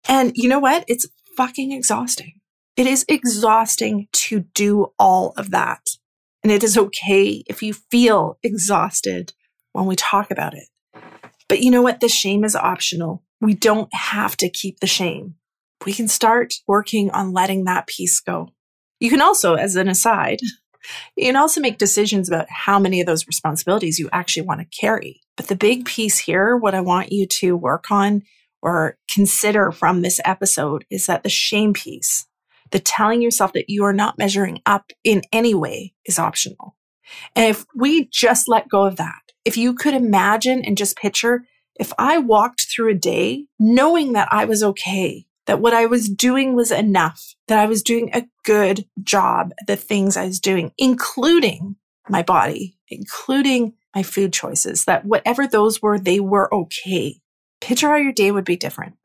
And 0.08 0.32
you 0.36 0.50
know 0.50 0.60
what? 0.60 0.84
It's 0.88 1.08
fucking 1.38 1.72
exhausting. 1.72 2.34
It 2.76 2.88
is 2.88 3.06
exhausting 3.08 4.08
to 4.14 4.42
do 4.54 4.94
all 4.98 5.34
of 5.38 5.52
that. 5.52 5.82
And 6.44 6.52
it 6.52 6.64
is 6.64 6.78
okay 6.78 7.44
if 7.48 7.62
you 7.62 7.74
feel 7.74 8.40
exhausted 8.42 9.34
when 9.74 9.86
we 9.86 9.96
talk 9.96 10.32
about 10.32 10.56
it. 10.56 10.68
But 11.48 11.60
you 11.60 11.70
know 11.70 11.82
what? 11.82 12.00
The 12.00 12.10
shame 12.10 12.44
is 12.44 12.56
optional. 12.56 13.24
We 13.40 13.54
don't 13.54 13.94
have 13.94 14.38
to 14.38 14.50
keep 14.50 14.80
the 14.80 14.88
shame. 14.88 15.36
We 15.86 15.94
can 15.94 16.08
start 16.08 16.54
working 16.68 17.12
on 17.12 17.34
letting 17.34 17.66
that 17.66 17.88
piece 17.88 18.20
go. 18.20 18.50
You 19.00 19.10
can 19.10 19.22
also, 19.22 19.56
as 19.56 19.76
an 19.76 19.88
aside, 19.88 20.40
you 21.16 21.26
can 21.26 21.36
also 21.36 21.62
make 21.62 21.78
decisions 21.78 22.28
about 22.28 22.48
how 22.50 22.80
many 22.80 23.02
of 23.02 23.08
those 23.08 23.28
responsibilities 23.28 24.00
you 24.00 24.10
actually 24.12 24.44
want 24.44 24.62
to 24.62 24.80
carry. 24.80 25.22
But 25.38 25.48
the 25.48 25.56
big 25.56 25.86
piece 25.86 26.20
here, 26.20 26.56
what 26.56 26.76
I 26.76 26.82
want 26.82 27.12
you 27.12 27.26
to 27.28 27.56
work 27.58 27.92
on 27.92 28.24
or 28.62 28.98
consider 29.10 29.72
from 29.72 30.02
this 30.02 30.20
episode 30.24 30.86
is 30.90 31.08
that 31.08 31.24
the 31.24 31.30
shame 31.30 31.74
piece, 31.74 32.28
the 32.72 32.80
telling 32.80 33.22
yourself 33.22 33.54
that 33.54 33.70
you 33.70 33.84
are 33.84 33.94
not 33.94 34.18
measuring 34.18 34.62
up 34.66 34.92
in 35.04 35.24
any 35.32 35.56
way 35.56 35.94
is 36.06 36.20
optional. 36.20 36.76
And 37.36 37.50
if 37.50 37.66
we 37.76 38.08
just 38.12 38.48
let 38.48 38.70
go 38.70 38.86
of 38.86 38.98
that, 38.98 39.22
if 39.44 39.58
you 39.58 39.74
could 39.74 39.94
imagine 39.94 40.64
and 40.64 40.78
just 40.78 40.96
picture, 40.96 41.46
if 41.76 41.92
I 41.98 42.20
walked 42.20 42.68
through 42.70 42.92
a 42.92 42.96
day 42.96 43.46
knowing 43.60 44.14
that 44.14 44.28
I 44.32 44.46
was 44.46 44.62
okay, 44.62 45.26
that 45.52 45.60
what 45.60 45.74
I 45.74 45.86
was 45.86 46.08
doing 46.08 46.56
was 46.56 46.72
enough, 46.72 47.36
that 47.50 47.60
I 47.60 47.66
was 47.66 47.84
doing 47.84 48.10
a 48.14 48.24
good 48.46 48.86
job 49.04 49.52
at 49.60 49.68
the 49.68 49.76
things 49.76 50.16
I 50.16 50.28
was 50.28 50.40
doing, 50.40 50.72
including 50.78 51.76
my 52.08 52.24
body, 52.24 52.78
including 52.88 53.74
my 53.94 54.02
food 54.02 54.32
choices, 54.32 54.86
that 54.86 55.04
whatever 55.04 55.46
those 55.46 55.82
were, 55.82 56.00
they 56.00 56.22
were 56.22 56.54
okay. 56.56 57.18
Picture 57.60 57.90
how 57.90 57.98
your 57.98 58.14
day 58.14 58.32
would 58.32 58.46
be 58.46 58.56
different. 58.56 58.96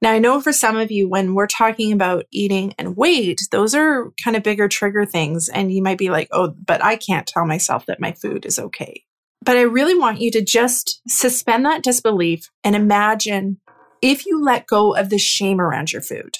Now, 0.00 0.12
I 0.12 0.20
know 0.20 0.40
for 0.40 0.52
some 0.52 0.76
of 0.76 0.92
you, 0.92 1.08
when 1.08 1.34
we're 1.34 1.48
talking 1.48 1.90
about 1.90 2.26
eating 2.30 2.76
and 2.78 2.96
weight, 2.96 3.40
those 3.50 3.74
are 3.74 4.12
kind 4.22 4.36
of 4.36 4.44
bigger 4.44 4.68
trigger 4.68 5.04
things. 5.04 5.48
And 5.48 5.72
you 5.72 5.82
might 5.82 5.98
be 5.98 6.10
like, 6.10 6.28
oh, 6.30 6.54
but 6.64 6.80
I 6.80 6.94
can't 6.94 7.26
tell 7.26 7.44
myself 7.44 7.86
that 7.86 7.98
my 7.98 8.12
food 8.12 8.46
is 8.46 8.60
okay. 8.60 9.02
But 9.44 9.56
I 9.56 9.62
really 9.62 9.98
want 9.98 10.20
you 10.20 10.30
to 10.30 10.44
just 10.44 11.00
suspend 11.08 11.64
that 11.64 11.82
disbelief 11.82 12.48
and 12.62 12.76
imagine 12.76 13.58
if 14.02 14.26
you 14.26 14.42
let 14.42 14.66
go 14.66 14.94
of 14.94 15.10
the 15.10 15.18
shame 15.18 15.60
around 15.60 15.92
your 15.92 16.02
food. 16.02 16.36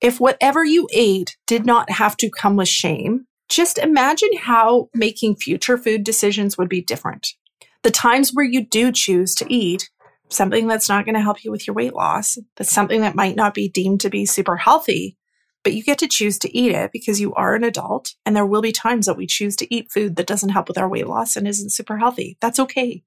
If 0.00 0.20
whatever 0.20 0.64
you 0.64 0.88
ate 0.92 1.36
did 1.46 1.64
not 1.64 1.90
have 1.90 2.16
to 2.18 2.30
come 2.30 2.56
with 2.56 2.68
shame, 2.68 3.26
just 3.48 3.78
imagine 3.78 4.36
how 4.38 4.88
making 4.94 5.36
future 5.36 5.78
food 5.78 6.04
decisions 6.04 6.58
would 6.58 6.68
be 6.68 6.82
different. 6.82 7.28
The 7.82 7.90
times 7.90 8.30
where 8.32 8.44
you 8.44 8.66
do 8.66 8.90
choose 8.92 9.34
to 9.36 9.52
eat 9.52 9.88
something 10.28 10.66
that's 10.66 10.88
not 10.88 11.04
going 11.04 11.14
to 11.14 11.20
help 11.20 11.44
you 11.44 11.50
with 11.50 11.66
your 11.66 11.74
weight 11.74 11.94
loss, 11.94 12.36
that's 12.56 12.72
something 12.72 13.00
that 13.02 13.14
might 13.14 13.36
not 13.36 13.54
be 13.54 13.68
deemed 13.68 14.00
to 14.00 14.10
be 14.10 14.26
super 14.26 14.56
healthy, 14.56 15.16
but 15.62 15.72
you 15.72 15.82
get 15.82 15.98
to 15.98 16.08
choose 16.08 16.38
to 16.40 16.56
eat 16.56 16.72
it 16.72 16.90
because 16.92 17.20
you 17.20 17.32
are 17.34 17.54
an 17.54 17.64
adult. 17.64 18.14
And 18.24 18.34
there 18.34 18.46
will 18.46 18.62
be 18.62 18.72
times 18.72 19.06
that 19.06 19.16
we 19.16 19.26
choose 19.26 19.54
to 19.56 19.74
eat 19.74 19.92
food 19.92 20.16
that 20.16 20.26
doesn't 20.26 20.50
help 20.50 20.68
with 20.68 20.78
our 20.78 20.88
weight 20.88 21.06
loss 21.06 21.36
and 21.36 21.46
isn't 21.46 21.72
super 21.72 21.98
healthy. 21.98 22.36
That's 22.40 22.58
okay. 22.58 23.02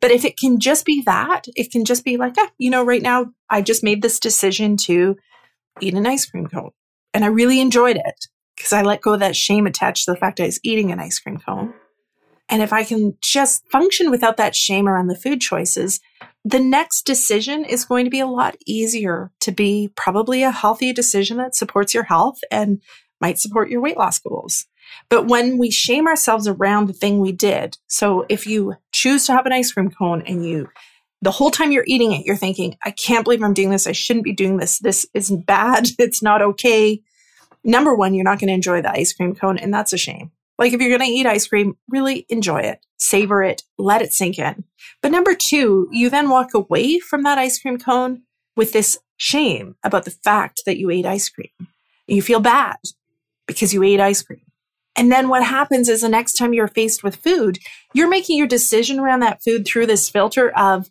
But 0.00 0.10
if 0.10 0.24
it 0.24 0.38
can 0.38 0.58
just 0.58 0.84
be 0.84 1.02
that, 1.06 1.44
it 1.54 1.70
can 1.70 1.84
just 1.84 2.04
be 2.04 2.16
like, 2.16 2.34
ah, 2.38 2.50
you 2.58 2.70
know, 2.70 2.84
right 2.84 3.02
now 3.02 3.32
I 3.50 3.62
just 3.62 3.82
made 3.84 4.02
this 4.02 4.18
decision 4.18 4.76
to 4.78 5.16
eat 5.80 5.94
an 5.94 6.06
ice 6.06 6.26
cream 6.26 6.46
cone. 6.46 6.70
And 7.14 7.24
I 7.24 7.28
really 7.28 7.60
enjoyed 7.60 7.96
it 7.96 8.26
because 8.56 8.72
I 8.72 8.82
let 8.82 9.02
go 9.02 9.14
of 9.14 9.20
that 9.20 9.36
shame 9.36 9.66
attached 9.66 10.04
to 10.04 10.12
the 10.12 10.16
fact 10.18 10.40
I 10.40 10.46
was 10.46 10.60
eating 10.62 10.92
an 10.92 11.00
ice 11.00 11.18
cream 11.18 11.38
cone. 11.38 11.74
And 12.48 12.60
if 12.60 12.72
I 12.72 12.84
can 12.84 13.16
just 13.22 13.66
function 13.70 14.10
without 14.10 14.36
that 14.36 14.54
shame 14.54 14.88
around 14.88 15.06
the 15.06 15.16
food 15.16 15.40
choices, 15.40 16.00
the 16.44 16.60
next 16.60 17.02
decision 17.02 17.64
is 17.64 17.84
going 17.84 18.04
to 18.04 18.10
be 18.10 18.20
a 18.20 18.26
lot 18.26 18.56
easier 18.66 19.30
to 19.40 19.52
be 19.52 19.90
probably 19.94 20.42
a 20.42 20.50
healthy 20.50 20.92
decision 20.92 21.38
that 21.38 21.54
supports 21.54 21.94
your 21.94 22.04
health 22.04 22.40
and 22.50 22.82
might 23.20 23.38
support 23.38 23.70
your 23.70 23.80
weight 23.80 23.96
loss 23.96 24.18
goals. 24.18 24.66
But 25.08 25.26
when 25.26 25.58
we 25.58 25.70
shame 25.70 26.06
ourselves 26.06 26.48
around 26.48 26.86
the 26.86 26.92
thing 26.92 27.18
we 27.18 27.32
did, 27.32 27.78
so 27.86 28.24
if 28.28 28.46
you 28.46 28.76
choose 28.92 29.26
to 29.26 29.32
have 29.32 29.46
an 29.46 29.52
ice 29.52 29.72
cream 29.72 29.90
cone 29.90 30.22
and 30.22 30.44
you, 30.44 30.68
the 31.20 31.30
whole 31.30 31.50
time 31.50 31.70
you're 31.70 31.84
eating 31.86 32.12
it, 32.12 32.26
you're 32.26 32.36
thinking, 32.36 32.76
I 32.84 32.90
can't 32.90 33.24
believe 33.24 33.42
I'm 33.42 33.54
doing 33.54 33.70
this. 33.70 33.86
I 33.86 33.92
shouldn't 33.92 34.24
be 34.24 34.32
doing 34.32 34.56
this. 34.56 34.78
This 34.78 35.06
is 35.14 35.30
bad. 35.30 35.88
It's 35.98 36.22
not 36.22 36.42
okay. 36.42 37.02
Number 37.64 37.94
one, 37.94 38.14
you're 38.14 38.24
not 38.24 38.40
going 38.40 38.48
to 38.48 38.54
enjoy 38.54 38.82
the 38.82 38.90
ice 38.90 39.12
cream 39.12 39.34
cone, 39.34 39.58
and 39.58 39.72
that's 39.72 39.92
a 39.92 39.98
shame. 39.98 40.32
Like 40.58 40.72
if 40.72 40.80
you're 40.80 40.96
going 40.96 41.08
to 41.08 41.16
eat 41.16 41.26
ice 41.26 41.46
cream, 41.46 41.76
really 41.88 42.26
enjoy 42.28 42.60
it, 42.60 42.84
savor 42.96 43.42
it, 43.42 43.62
let 43.78 44.02
it 44.02 44.12
sink 44.12 44.38
in. 44.38 44.64
But 45.00 45.12
number 45.12 45.34
two, 45.34 45.88
you 45.90 46.10
then 46.10 46.28
walk 46.28 46.54
away 46.54 46.98
from 46.98 47.22
that 47.22 47.38
ice 47.38 47.60
cream 47.60 47.78
cone 47.78 48.22
with 48.56 48.72
this 48.72 48.98
shame 49.16 49.76
about 49.82 50.04
the 50.04 50.10
fact 50.10 50.62
that 50.66 50.78
you 50.78 50.90
ate 50.90 51.06
ice 51.06 51.28
cream. 51.28 51.68
You 52.06 52.22
feel 52.22 52.40
bad 52.40 52.76
because 53.46 53.72
you 53.72 53.82
ate 53.82 54.00
ice 54.00 54.22
cream. 54.22 54.42
And 54.96 55.10
then 55.10 55.28
what 55.28 55.42
happens 55.42 55.88
is 55.88 56.02
the 56.02 56.08
next 56.08 56.34
time 56.34 56.52
you're 56.52 56.68
faced 56.68 57.02
with 57.02 57.16
food, 57.16 57.58
you're 57.94 58.08
making 58.08 58.36
your 58.38 58.46
decision 58.46 58.98
around 58.98 59.20
that 59.20 59.42
food 59.42 59.66
through 59.66 59.86
this 59.86 60.08
filter 60.08 60.50
of, 60.50 60.90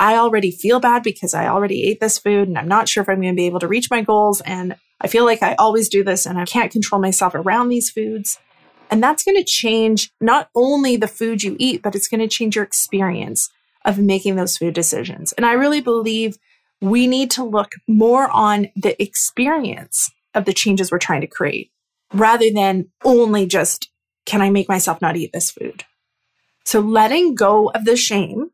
I 0.00 0.16
already 0.16 0.50
feel 0.50 0.80
bad 0.80 1.02
because 1.02 1.34
I 1.34 1.46
already 1.46 1.84
ate 1.84 2.00
this 2.00 2.18
food 2.18 2.48
and 2.48 2.58
I'm 2.58 2.68
not 2.68 2.88
sure 2.88 3.02
if 3.02 3.08
I'm 3.08 3.20
going 3.20 3.34
to 3.34 3.36
be 3.36 3.46
able 3.46 3.60
to 3.60 3.68
reach 3.68 3.90
my 3.90 4.02
goals. 4.02 4.40
And 4.40 4.76
I 5.00 5.08
feel 5.08 5.24
like 5.24 5.42
I 5.42 5.54
always 5.54 5.88
do 5.88 6.02
this 6.02 6.26
and 6.26 6.38
I 6.38 6.44
can't 6.46 6.72
control 6.72 7.00
myself 7.00 7.34
around 7.34 7.68
these 7.68 7.90
foods. 7.90 8.38
And 8.90 9.02
that's 9.02 9.24
going 9.24 9.36
to 9.36 9.44
change 9.44 10.10
not 10.20 10.48
only 10.54 10.96
the 10.96 11.08
food 11.08 11.42
you 11.42 11.56
eat, 11.58 11.82
but 11.82 11.94
it's 11.94 12.08
going 12.08 12.20
to 12.20 12.28
change 12.28 12.56
your 12.56 12.64
experience 12.64 13.50
of 13.84 13.98
making 13.98 14.36
those 14.36 14.56
food 14.56 14.74
decisions. 14.74 15.32
And 15.32 15.44
I 15.44 15.52
really 15.52 15.80
believe 15.80 16.38
we 16.80 17.06
need 17.06 17.30
to 17.32 17.44
look 17.44 17.72
more 17.86 18.30
on 18.30 18.68
the 18.76 19.00
experience 19.02 20.10
of 20.34 20.44
the 20.44 20.52
changes 20.52 20.90
we're 20.90 20.98
trying 20.98 21.20
to 21.20 21.26
create 21.26 21.70
rather 22.14 22.46
than 22.50 22.86
only 23.04 23.46
just, 23.46 23.90
can 24.24 24.40
I 24.40 24.50
make 24.50 24.68
myself 24.68 25.02
not 25.02 25.16
eat 25.16 25.32
this 25.32 25.50
food? 25.50 25.84
So 26.64 26.80
letting 26.80 27.34
go 27.34 27.70
of 27.74 27.84
the 27.84 27.96
shame, 27.96 28.50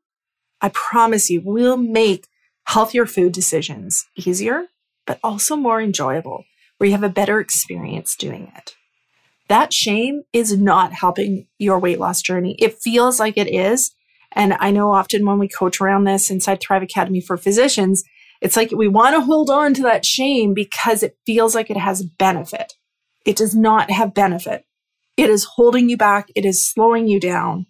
I 0.60 0.70
promise 0.70 1.30
you, 1.30 1.42
will 1.44 1.76
make 1.76 2.26
healthier 2.64 3.06
food 3.06 3.32
decisions 3.32 4.06
easier, 4.16 4.66
but 5.06 5.20
also 5.22 5.56
more 5.56 5.80
enjoyable, 5.80 6.44
where 6.78 6.86
you 6.86 6.92
have 6.92 7.04
a 7.04 7.08
better 7.08 7.40
experience 7.40 8.16
doing 8.16 8.50
it. 8.56 8.74
That 9.48 9.72
shame 9.72 10.22
is 10.32 10.56
not 10.56 10.92
helping 10.92 11.46
your 11.58 11.78
weight 11.78 11.98
loss 11.98 12.22
journey. 12.22 12.56
It 12.58 12.78
feels 12.78 13.18
like 13.18 13.36
it 13.36 13.52
is. 13.52 13.92
And 14.32 14.56
I 14.60 14.70
know 14.70 14.92
often 14.92 15.26
when 15.26 15.38
we 15.38 15.48
coach 15.48 15.80
around 15.80 16.04
this 16.04 16.30
inside 16.30 16.60
Thrive 16.60 16.82
Academy 16.82 17.20
for 17.20 17.36
physicians, 17.36 18.04
it's 18.40 18.56
like 18.56 18.70
we 18.70 18.86
want 18.86 19.16
to 19.16 19.22
hold 19.22 19.50
on 19.50 19.74
to 19.74 19.82
that 19.82 20.04
shame 20.04 20.54
because 20.54 21.02
it 21.02 21.16
feels 21.26 21.54
like 21.54 21.68
it 21.68 21.76
has 21.76 22.02
benefit. 22.02 22.74
It 23.24 23.36
does 23.36 23.54
not 23.54 23.90
have 23.90 24.14
benefit. 24.14 24.64
It 25.16 25.28
is 25.28 25.44
holding 25.44 25.88
you 25.88 25.96
back. 25.96 26.30
It 26.34 26.44
is 26.44 26.66
slowing 26.66 27.06
you 27.06 27.20
down. 27.20 27.66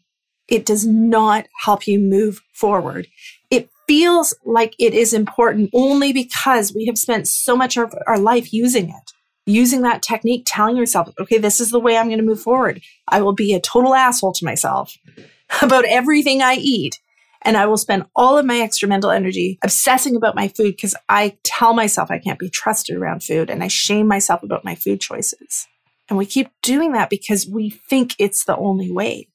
It 0.49 0.66
does 0.66 0.87
not 0.87 1.47
help 1.64 1.87
you 1.87 1.99
move 1.99 2.42
forward. 2.52 3.07
It 3.50 3.69
feels 3.87 4.35
like 4.45 4.75
it 4.78 4.95
is 4.95 5.12
important 5.12 5.71
only 5.73 6.12
because 6.12 6.75
we 6.75 6.87
have 6.87 6.99
spent 6.99 7.28
so 7.28 7.57
much 7.57 7.76
of 7.76 7.95
our 8.07 8.19
life 8.19 8.52
using 8.52 8.88
it, 8.90 9.12
using 9.47 9.83
that 9.83 10.02
technique, 10.02 10.42
telling 10.47 10.76
yourself, 10.76 11.09
okay, 11.21 11.38
this 11.38 11.61
is 11.61 11.71
the 11.71 11.80
way 11.80 11.97
I'm 11.97 12.07
going 12.07 12.19
to 12.19 12.25
move 12.25 12.40
forward. 12.40 12.83
I 13.09 13.21
will 13.23 13.33
be 13.33 13.54
a 13.54 13.61
total 13.61 13.95
asshole 13.95 14.33
to 14.35 14.45
myself 14.45 14.97
about 15.62 15.85
everything 15.87 16.42
I 16.42 16.54
eat. 16.54 17.00
And 17.42 17.56
I 17.56 17.66
will 17.66 17.78
spend 17.78 18.04
all 18.14 18.37
of 18.37 18.44
my 18.44 18.59
extra 18.61 18.88
mental 18.88 19.11
energy 19.11 19.59
obsessing 19.62 20.14
about 20.14 20.35
my 20.35 20.49
food 20.49 20.73
because 20.76 20.94
I 21.09 21.38
tell 21.42 21.73
myself 21.73 22.11
I 22.11 22.18
can't 22.18 22.38
be 22.38 22.50
trusted 22.50 22.97
around 22.97 23.23
food 23.23 23.49
and 23.49 23.62
I 23.62 23.68
shame 23.68 24.06
myself 24.06 24.42
about 24.42 24.64
my 24.64 24.75
food 24.75 25.00
choices. 25.00 25.66
And 26.09 26.18
we 26.18 26.26
keep 26.26 26.49
doing 26.62 26.92
that 26.92 27.09
because 27.09 27.47
we 27.47 27.70
think 27.70 28.14
it's 28.18 28.44
the 28.44 28.56
only 28.56 28.90
way, 28.90 29.28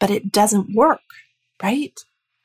but 0.00 0.10
it 0.10 0.32
doesn't 0.32 0.74
work, 0.74 1.00
right? 1.62 1.92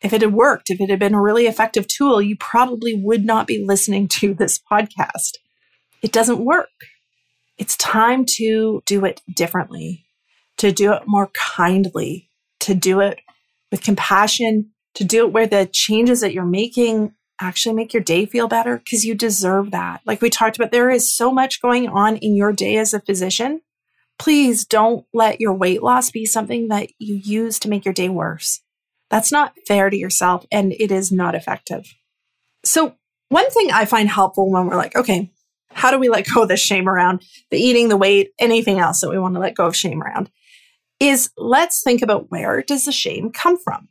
If 0.02 0.14
it 0.14 0.22
had 0.22 0.34
worked, 0.34 0.70
if 0.70 0.82
it 0.82 0.90
had 0.90 1.00
been 1.00 1.14
a 1.14 1.22
really 1.22 1.48
effective 1.48 1.88
tool, 1.88 2.22
you 2.22 2.36
probably 2.36 2.96
would 2.96 3.24
not 3.24 3.48
be 3.48 3.64
listening 3.64 4.08
to 4.10 4.34
this 4.34 4.60
podcast. 4.60 5.38
It 6.02 6.12
doesn't 6.12 6.44
work. 6.44 6.70
It's 7.58 7.78
time 7.78 8.26
to 8.38 8.82
do 8.86 9.06
it 9.06 9.22
differently, 9.34 10.06
to 10.58 10.72
do 10.72 10.94
it 10.94 11.04
more 11.06 11.30
kindly, 11.36 12.30
to 12.62 12.76
do 12.76 13.00
it 13.00 13.20
with 13.72 13.84
compassion 13.84 14.72
to 14.96 15.04
do 15.04 15.26
it 15.26 15.34
where 15.34 15.48
the 15.48 15.70
changes 15.72 16.22
that 16.22 16.34
you're 16.34 16.46
making 16.46 17.14
actually 17.40 17.74
make 17.74 17.94
your 17.94 18.04
day 18.04 18.26
feel 18.26 18.48
better 18.48 18.78
because 18.78 19.04
you 19.04 19.16
deserve 19.16 19.72
that. 19.72 20.02
Like 20.06 20.22
we 20.22 20.30
talked 20.30 20.58
about, 20.58 20.72
there 20.72 20.92
is 20.92 21.14
so 21.14 21.32
much 21.32 21.62
going 21.62 21.88
on 21.88 22.18
in 22.18 22.36
your 22.36 22.54
day 22.54 22.78
as 22.78 22.94
a 22.94 23.00
physician. 23.00 23.62
Please 24.20 24.66
don't 24.66 25.06
let 25.14 25.42
your 25.42 25.54
weight 25.54 25.82
loss 25.82 26.12
be 26.12 26.26
something 26.26 26.68
that 26.68 26.90
you 27.00 27.16
use 27.16 27.58
to 27.60 27.70
make 27.70 27.84
your 27.86 27.94
day 27.94 28.10
worse. 28.10 28.62
That's 29.10 29.32
not 29.32 29.54
fair 29.68 29.90
to 29.90 29.98
yourself 29.98 30.46
and 30.52 30.72
it 30.74 30.92
is 30.92 31.12
not 31.12 31.34
effective. 31.36 31.94
So, 32.64 32.96
one 33.30 33.50
thing 33.50 33.72
I 33.72 33.86
find 33.86 34.10
helpful 34.10 34.52
when 34.52 34.68
we're 34.68 34.76
like, 34.76 34.96
okay, 34.96 35.32
How 35.74 35.92
do 35.92 35.98
we 35.98 36.10
let 36.10 36.28
go 36.34 36.44
of 36.44 36.48
the 36.48 36.58
shame 36.58 36.88
around 36.88 37.24
the 37.50 37.58
eating, 37.58 37.90
the 37.90 37.98
weight, 37.98 38.32
anything 38.40 38.80
else 38.80 39.02
that 39.02 39.10
we 39.10 39.18
want 39.18 39.36
to 39.36 39.40
let 39.40 39.56
go 39.56 39.66
of 39.66 39.76
shame 39.76 40.02
around? 40.02 40.30
Is 41.00 41.32
let's 41.38 41.82
think 41.82 42.02
about 42.02 42.30
where 42.30 42.62
does 42.62 42.86
the 42.86 42.92
shame 42.92 43.32
come 43.32 43.58
from? 43.58 43.88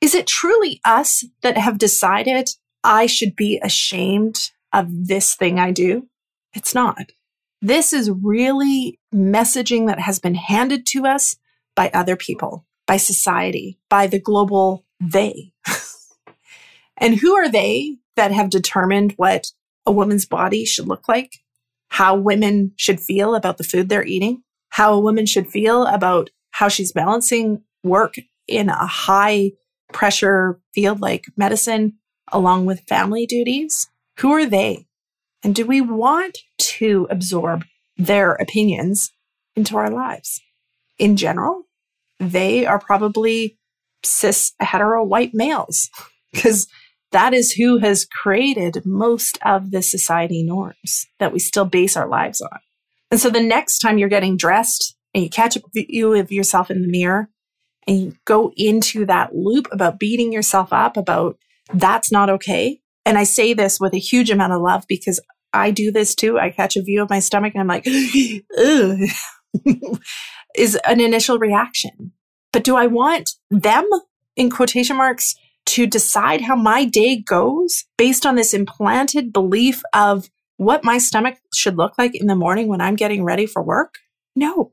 Is 0.00 0.14
it 0.14 0.26
truly 0.26 0.80
us 0.84 1.24
that 1.42 1.58
have 1.58 1.78
decided 1.78 2.48
I 2.82 3.06
should 3.06 3.36
be 3.36 3.60
ashamed 3.62 4.50
of 4.72 4.86
this 5.08 5.34
thing 5.34 5.58
I 5.58 5.72
do? 5.72 6.08
It's 6.54 6.74
not. 6.74 7.12
This 7.60 7.92
is 7.92 8.10
really 8.10 8.98
messaging 9.14 9.86
that 9.86 10.00
has 10.00 10.18
been 10.18 10.34
handed 10.34 10.86
to 10.86 11.06
us 11.06 11.36
by 11.76 11.90
other 11.92 12.16
people, 12.16 12.66
by 12.86 12.96
society, 12.96 13.78
by 13.90 14.06
the 14.06 14.18
global 14.18 14.86
they. 14.98 15.52
and 16.96 17.16
who 17.16 17.34
are 17.34 17.50
they 17.50 17.98
that 18.16 18.32
have 18.32 18.48
determined 18.48 19.12
what 19.16 19.52
a 19.84 19.92
woman's 19.92 20.24
body 20.24 20.64
should 20.64 20.88
look 20.88 21.08
like? 21.08 21.40
How 21.88 22.14
women 22.14 22.72
should 22.76 23.00
feel 23.00 23.34
about 23.34 23.58
the 23.58 23.64
food 23.64 23.88
they're 23.88 24.04
eating? 24.04 24.42
How 24.70 24.94
a 24.94 25.00
woman 25.00 25.26
should 25.26 25.48
feel 25.48 25.84
about 25.86 26.30
how 26.52 26.68
she's 26.68 26.92
balancing 26.92 27.62
work 27.82 28.14
in 28.46 28.68
a 28.70 28.86
high 28.86 29.52
pressure 29.92 30.60
field 30.74 31.00
like 31.00 31.26
medicine 31.36 31.94
along 32.32 32.66
with 32.66 32.86
family 32.88 33.26
duties? 33.26 33.88
Who 34.18 34.32
are 34.32 34.46
they? 34.46 34.86
And 35.42 35.54
do 35.54 35.66
we 35.66 35.80
want 35.80 36.38
to 36.58 37.06
absorb 37.10 37.64
their 37.96 38.32
opinions 38.32 39.12
into 39.56 39.76
our 39.76 39.90
lives? 39.90 40.40
In 40.98 41.16
general, 41.16 41.64
they 42.18 42.66
are 42.66 42.78
probably 42.78 43.58
cis 44.04 44.52
hetero 44.60 45.04
white 45.04 45.32
males 45.32 45.88
because 46.32 46.66
that 47.12 47.34
is 47.34 47.52
who 47.52 47.78
has 47.78 48.04
created 48.04 48.82
most 48.84 49.38
of 49.44 49.70
the 49.70 49.82
society 49.82 50.44
norms 50.44 51.06
that 51.18 51.32
we 51.32 51.38
still 51.38 51.64
base 51.64 51.96
our 51.96 52.08
lives 52.08 52.40
on. 52.40 52.60
And 53.10 53.18
so 53.18 53.30
the 53.30 53.42
next 53.42 53.80
time 53.80 53.98
you're 53.98 54.08
getting 54.08 54.36
dressed 54.36 54.94
and 55.12 55.24
you 55.24 55.30
catch 55.30 55.56
a 55.56 55.62
view 55.74 56.14
of 56.14 56.30
yourself 56.30 56.70
in 56.70 56.82
the 56.82 56.88
mirror 56.88 57.28
and 57.86 57.98
you 57.98 58.16
go 58.24 58.52
into 58.56 59.04
that 59.06 59.34
loop 59.34 59.68
about 59.72 59.98
beating 59.98 60.32
yourself 60.32 60.72
up 60.72 60.96
about 60.96 61.38
that's 61.72 62.12
not 62.12 62.30
okay. 62.30 62.80
And 63.06 63.18
I 63.18 63.24
say 63.24 63.54
this 63.54 63.80
with 63.80 63.94
a 63.94 63.98
huge 63.98 64.30
amount 64.30 64.52
of 64.52 64.60
love 64.60 64.84
because 64.88 65.20
I 65.52 65.70
do 65.70 65.90
this 65.90 66.14
too. 66.14 66.38
I 66.38 66.50
catch 66.50 66.76
a 66.76 66.82
view 66.82 67.02
of 67.02 67.10
my 67.10 67.18
stomach 67.18 67.54
and 67.54 67.62
I'm 67.62 67.66
like, 67.66 67.86
is 70.56 70.78
an 70.86 71.00
initial 71.00 71.38
reaction. 71.38 72.12
But 72.52 72.64
do 72.64 72.76
I 72.76 72.86
want 72.86 73.30
them 73.50 73.88
in 74.36 74.50
quotation 74.50 74.96
marks 74.96 75.34
to 75.66 75.86
decide 75.86 76.40
how 76.40 76.56
my 76.56 76.84
day 76.84 77.16
goes 77.16 77.84
based 77.96 78.26
on 78.26 78.34
this 78.34 78.54
implanted 78.54 79.32
belief 79.32 79.82
of 79.94 80.28
what 80.56 80.84
my 80.84 80.98
stomach 80.98 81.38
should 81.54 81.76
look 81.76 81.96
like 81.96 82.14
in 82.14 82.26
the 82.26 82.34
morning 82.34 82.68
when 82.68 82.80
I'm 82.80 82.96
getting 82.96 83.24
ready 83.24 83.46
for 83.46 83.62
work? 83.62 83.94
No. 84.34 84.72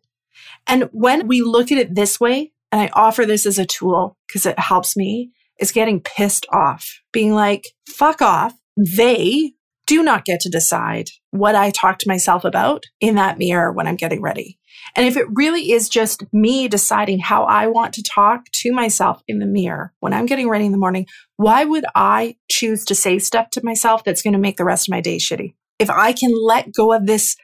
And 0.65 0.89
when 0.91 1.27
we 1.27 1.41
look 1.41 1.71
at 1.71 1.77
it 1.77 1.95
this 1.95 2.19
way, 2.19 2.51
and 2.71 2.81
I 2.81 2.89
offer 2.93 3.25
this 3.25 3.45
as 3.45 3.57
a 3.57 3.65
tool 3.65 4.17
because 4.27 4.45
it 4.45 4.59
helps 4.59 4.97
me, 4.97 5.31
is 5.59 5.71
getting 5.71 6.01
pissed 6.01 6.45
off, 6.51 6.99
being 7.11 7.33
like, 7.33 7.63
fuck 7.87 8.21
off. 8.21 8.53
They 8.75 9.53
do 9.87 10.03
not 10.03 10.25
get 10.25 10.41
to 10.41 10.49
decide 10.49 11.09
what 11.31 11.55
I 11.55 11.71
talk 11.71 11.97
to 11.99 12.09
myself 12.09 12.43
about 12.43 12.83
in 12.99 13.15
that 13.15 13.37
mirror 13.37 13.71
when 13.71 13.87
I'm 13.87 13.95
getting 13.95 14.21
ready. 14.21 14.59
And 14.95 15.07
if 15.07 15.17
it 15.17 15.25
really 15.33 15.71
is 15.71 15.89
just 15.89 16.23
me 16.33 16.67
deciding 16.67 17.19
how 17.19 17.43
I 17.43 17.67
want 17.67 17.93
to 17.95 18.03
talk 18.03 18.45
to 18.53 18.71
myself 18.71 19.21
in 19.27 19.39
the 19.39 19.45
mirror 19.45 19.93
when 19.99 20.13
I'm 20.13 20.25
getting 20.25 20.49
ready 20.49 20.65
in 20.65 20.71
the 20.71 20.77
morning, 20.77 21.07
why 21.37 21.63
would 21.63 21.85
I 21.95 22.35
choose 22.49 22.85
to 22.85 22.95
say 22.95 23.17
stuff 23.17 23.49
to 23.51 23.61
myself 23.63 24.03
that's 24.03 24.21
going 24.21 24.33
to 24.33 24.39
make 24.39 24.57
the 24.57 24.65
rest 24.65 24.87
of 24.87 24.91
my 24.91 25.01
day 25.01 25.17
shitty? 25.17 25.55
If 25.79 25.89
I 25.89 26.11
can 26.11 26.33
let 26.33 26.73
go 26.73 26.91
of 26.93 27.05
this 27.05 27.35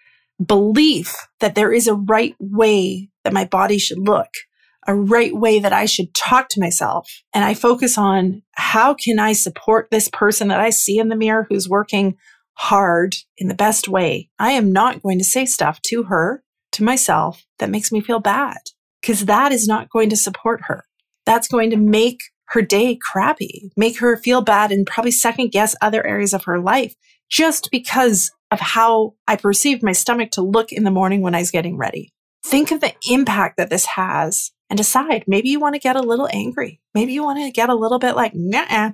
belief 0.44 1.16
that 1.40 1.56
there 1.56 1.72
is 1.72 1.88
a 1.88 1.96
right 1.96 2.36
way 2.40 3.10
that 3.24 3.34
my 3.34 3.46
body 3.46 3.78
should 3.78 4.00
look, 4.00 4.30
a 4.88 4.96
right 4.96 5.36
way 5.36 5.60
that 5.60 5.74
I 5.74 5.86
should 5.86 6.14
talk 6.14 6.50
to 6.50 6.60
myself, 6.60 7.10
and 7.34 7.44
I 7.44 7.54
focus 7.54 7.98
on 7.98 8.42
how 8.54 8.94
can 8.94 9.20
I 9.20 9.34
support 9.34 9.88
this 9.90 10.10
person 10.10 10.48
that 10.50 10.60
I 10.60 10.70
see 10.70 11.00
in 11.00 11.10
the 11.10 11.16
mirror 11.16 11.46
who's 11.50 11.70
working 11.70 12.16
hard 12.56 13.16
in 13.38 13.48
the 13.48 13.56
best 13.56 13.88
way, 13.88 14.30
I 14.40 14.52
am 14.52 14.72
not 14.72 15.02
going 15.02 15.18
to 15.18 15.24
say 15.24 15.46
stuff 15.46 15.82
to 15.88 16.04
her 16.04 16.44
to 16.74 16.84
myself 16.84 17.44
that 17.60 17.70
makes 17.70 17.92
me 17.92 18.02
feel 18.02 18.20
bad 18.20 18.58
because 19.02 19.26
that 19.26 19.52
is 19.52 19.68
not 19.68 19.90
going 19.90 20.10
to 20.10 20.18
support 20.18 20.62
her. 20.66 20.86
That's 21.26 21.48
going 21.48 21.70
to 21.72 21.78
make 21.78 22.20
her 22.48 22.62
day 22.62 22.98
crappy, 23.02 23.72
make 23.76 24.00
her 24.00 24.18
feel 24.18 24.42
bad, 24.42 24.72
and 24.72 24.86
probably 24.86 25.12
second 25.12 25.52
guess 25.52 25.76
other 25.82 26.06
areas 26.06 26.34
of 26.34 26.44
her 26.44 26.60
life 26.60 26.94
just 27.30 27.70
because 27.72 28.32
of 28.52 28.60
how 28.60 29.16
I 29.28 29.36
perceived 29.36 29.82
my 29.82 29.94
stomach 29.94 30.32
to 30.32 30.44
look 30.44 30.72
in 30.72 30.84
the 30.84 30.92
morning 30.92 31.22
when 31.22 31.34
I 31.34 31.40
was 31.40 31.50
getting 31.50 31.78
ready. 31.78 32.13
Think 32.46 32.72
of 32.72 32.82
the 32.82 32.94
impact 33.10 33.58
that 33.58 33.70
this 33.70 33.86
has 33.86 34.52
and 34.70 34.78
decide 34.78 35.24
maybe 35.28 35.50
you 35.50 35.60
want 35.60 35.76
to 35.76 35.80
get 35.80 35.96
a 35.96 36.02
little 36.02 36.30
angry. 36.32 36.82
Maybe 36.94 37.14
you 37.14 37.24
want 37.24 37.40
to 37.40 37.52
get 37.52 37.70
a 37.70 37.76
little 37.76 38.00
bit 38.00 38.16
like, 38.16 38.34
nah, 38.36 38.92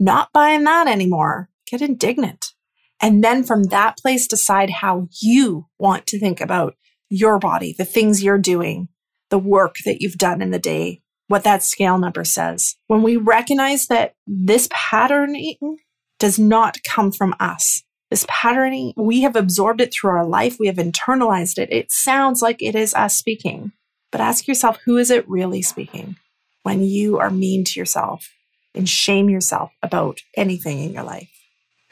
not 0.00 0.32
buying 0.32 0.64
that 0.64 0.88
anymore. 0.88 1.48
Get 1.70 1.82
indignant. 1.82 2.54
And 3.00 3.22
then 3.22 3.44
from 3.44 3.64
that 3.64 3.96
place, 3.98 4.26
decide 4.26 4.70
how 4.70 5.08
you 5.20 5.66
want 5.78 6.06
to 6.08 6.18
think 6.18 6.40
about 6.40 6.74
your 7.08 7.38
body, 7.38 7.74
the 7.76 7.84
things 7.84 8.22
you're 8.22 8.38
doing, 8.38 8.88
the 9.30 9.38
work 9.38 9.76
that 9.84 10.00
you've 10.00 10.18
done 10.18 10.42
in 10.42 10.50
the 10.50 10.58
day, 10.58 11.02
what 11.28 11.44
that 11.44 11.62
scale 11.62 11.98
number 11.98 12.24
says. 12.24 12.76
When 12.86 13.02
we 13.02 13.16
recognize 13.16 13.86
that 13.86 14.14
this 14.26 14.68
patterning 14.72 15.78
does 16.18 16.38
not 16.38 16.78
come 16.82 17.12
from 17.12 17.34
us, 17.38 17.84
this 18.10 18.24
patterning, 18.28 18.92
we 18.96 19.22
have 19.22 19.36
absorbed 19.36 19.80
it 19.80 19.92
through 19.92 20.10
our 20.10 20.26
life, 20.26 20.56
we 20.58 20.66
have 20.66 20.76
internalized 20.76 21.58
it. 21.58 21.70
It 21.70 21.92
sounds 21.92 22.40
like 22.40 22.62
it 22.62 22.74
is 22.74 22.94
us 22.94 23.16
speaking, 23.16 23.72
but 24.10 24.20
ask 24.20 24.48
yourself, 24.48 24.78
who 24.84 24.96
is 24.96 25.10
it 25.10 25.28
really 25.28 25.62
speaking 25.62 26.16
when 26.62 26.82
you 26.82 27.18
are 27.18 27.30
mean 27.30 27.64
to 27.64 27.78
yourself 27.78 28.30
and 28.74 28.88
shame 28.88 29.28
yourself 29.28 29.72
about 29.82 30.20
anything 30.36 30.78
in 30.80 30.92
your 30.92 31.02
life? 31.02 31.30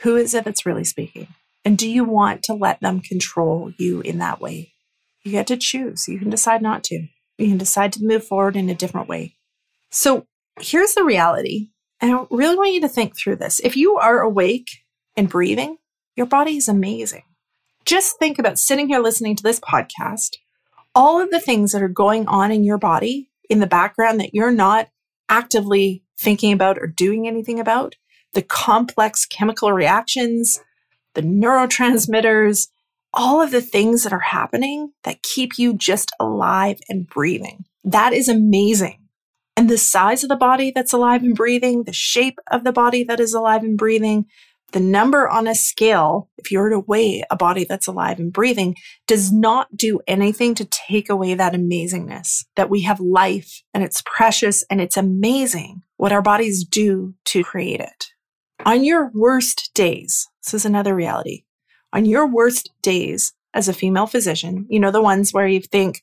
Who 0.01 0.17
is 0.17 0.35
it 0.35 0.45
that's 0.45 0.67
really 0.67 0.85
speaking? 0.85 1.29
And 1.65 1.77
do 1.77 1.91
you 1.91 2.05
want 2.05 2.43
to 2.45 2.55
let 2.55 2.81
them 2.81 3.01
control 3.01 3.73
you 3.77 4.01
in 4.01 4.19
that 4.19 4.41
way? 4.41 4.73
You 5.25 5.33
get 5.33 5.49
to 5.49 5.57
choose. 5.57 6.07
You 6.07 6.19
can 6.19 6.31
decide 6.31 6.63
not 6.63 6.85
to. 6.85 7.09
You 7.39 7.49
can 7.49 7.59
decide 7.59 7.93
to 7.95 8.05
move 8.05 8.25
forward 8.25 8.57
in 8.57 8.71
a 8.71 8.75
different 8.75 9.09
way. 9.09 9.35
So 9.91 10.27
here's 10.61 10.95
the 10.95 11.05
reality. 11.05 11.71
And 12.01 12.15
I 12.15 12.27
really 12.31 12.57
want 12.57 12.73
you 12.73 12.81
to 12.83 12.89
think 12.89 13.17
through 13.17 13.37
this. 13.37 13.61
If 13.61 13.77
you 13.77 13.97
are 13.97 14.21
awake 14.21 14.69
and 15.17 15.29
breathing, 15.29 15.77
your 16.17 16.27
body 16.27 16.57
is 16.57 16.69
amazing. 16.69 17.23
Just 17.85 18.19
think 18.19 18.39
about 18.39 18.59
sitting 18.59 18.89
here 18.89 19.01
listening 19.01 19.37
to 19.37 19.43
this 19.43 19.61
podcast, 19.61 20.31
all 20.95 21.21
of 21.21 21.31
the 21.31 21.41
things 21.41 21.73
that 21.73 21.83
are 21.83 21.89
going 21.89 22.27
on 22.27 22.51
in 22.51 22.65
your 22.65 22.79
body 22.79 23.31
in 23.49 23.61
the 23.61 23.67
background 23.67 24.19
that 24.19 24.35
you're 24.35 24.51
not 24.51 24.89
actively 25.29 26.03
thinking 26.19 26.53
about 26.53 26.79
or 26.79 26.87
doing 26.87 27.29
anything 27.29 27.61
about, 27.61 27.95
the 28.33 28.43
complex 28.43 29.27
chemical 29.27 29.73
reactions, 29.73 30.61
the 31.15 31.23
neurotransmitters, 31.23 32.69
all 33.13 33.41
of 33.41 33.51
the 33.51 33.63
things 33.63 34.03
that 34.03 34.13
are 34.13 34.19
happening 34.19 34.93
that 35.05 35.23
keep 35.23 35.59
you 35.59 35.75
just 35.75 36.11
alive 36.19 36.79
and 36.89 37.07
breathing. 37.07 37.65
That 37.85 38.13
is 38.13 38.29
amazing. 38.29 39.01
And 39.57 39.71
the 39.71 39.79
size 39.79 40.23
of 40.23 40.29
the 40.29 40.37
body 40.37 40.71
that's 40.75 40.93
alive 40.93 41.23
and 41.23 41.35
breathing, 41.35 41.85
the 41.85 41.93
shape 41.93 42.39
of 42.51 42.65
the 42.65 42.73
body 42.73 43.05
that 43.05 43.21
is 43.21 43.33
alive 43.33 43.63
and 43.63 43.79
breathing, 43.79 44.27
the 44.73 44.81
number 44.81 45.29
on 45.29 45.47
a 45.47 45.55
scale, 45.55 46.29
if 46.39 46.51
you 46.51 46.59
were 46.59 46.71
to 46.71 46.81
weigh 46.81 47.23
a 47.31 47.37
body 47.37 47.65
that's 47.65 47.87
alive 47.87 48.19
and 48.19 48.33
breathing, 48.33 48.77
does 49.07 49.33
not 49.33 49.77
do 49.77 50.01
anything 50.07 50.55
to 50.57 50.65
take 50.65 51.09
away 51.09 51.35
that 51.35 51.53
amazingness 51.53 52.45
that 52.57 52.69
we 52.69 52.83
have 52.83 53.01
life 53.01 53.63
and 53.73 53.85
it's 53.85 54.03
precious 54.05 54.65
and 54.69 54.81
it's 54.81 54.97
amazing 54.97 55.83
what 55.97 56.13
our 56.13 56.23
bodies 56.23 56.65
do 56.65 57.15
to 57.27 57.45
create 57.45 57.81
it. 57.81 58.07
On 58.65 58.85
your 58.85 59.11
worst 59.15 59.71
days, 59.75 60.29
this 60.43 60.55
is 60.55 60.65
another 60.65 60.95
reality 60.95 61.45
on 61.97 62.05
your 62.05 62.27
worst 62.27 62.71
days 62.83 63.33
as 63.55 63.69
a 63.69 63.73
female 63.73 64.07
physician, 64.07 64.67
you 64.69 64.79
know, 64.79 64.91
the 64.91 65.03
ones 65.03 65.33
where 65.33 65.49
you 65.49 65.61
think, 65.61 66.03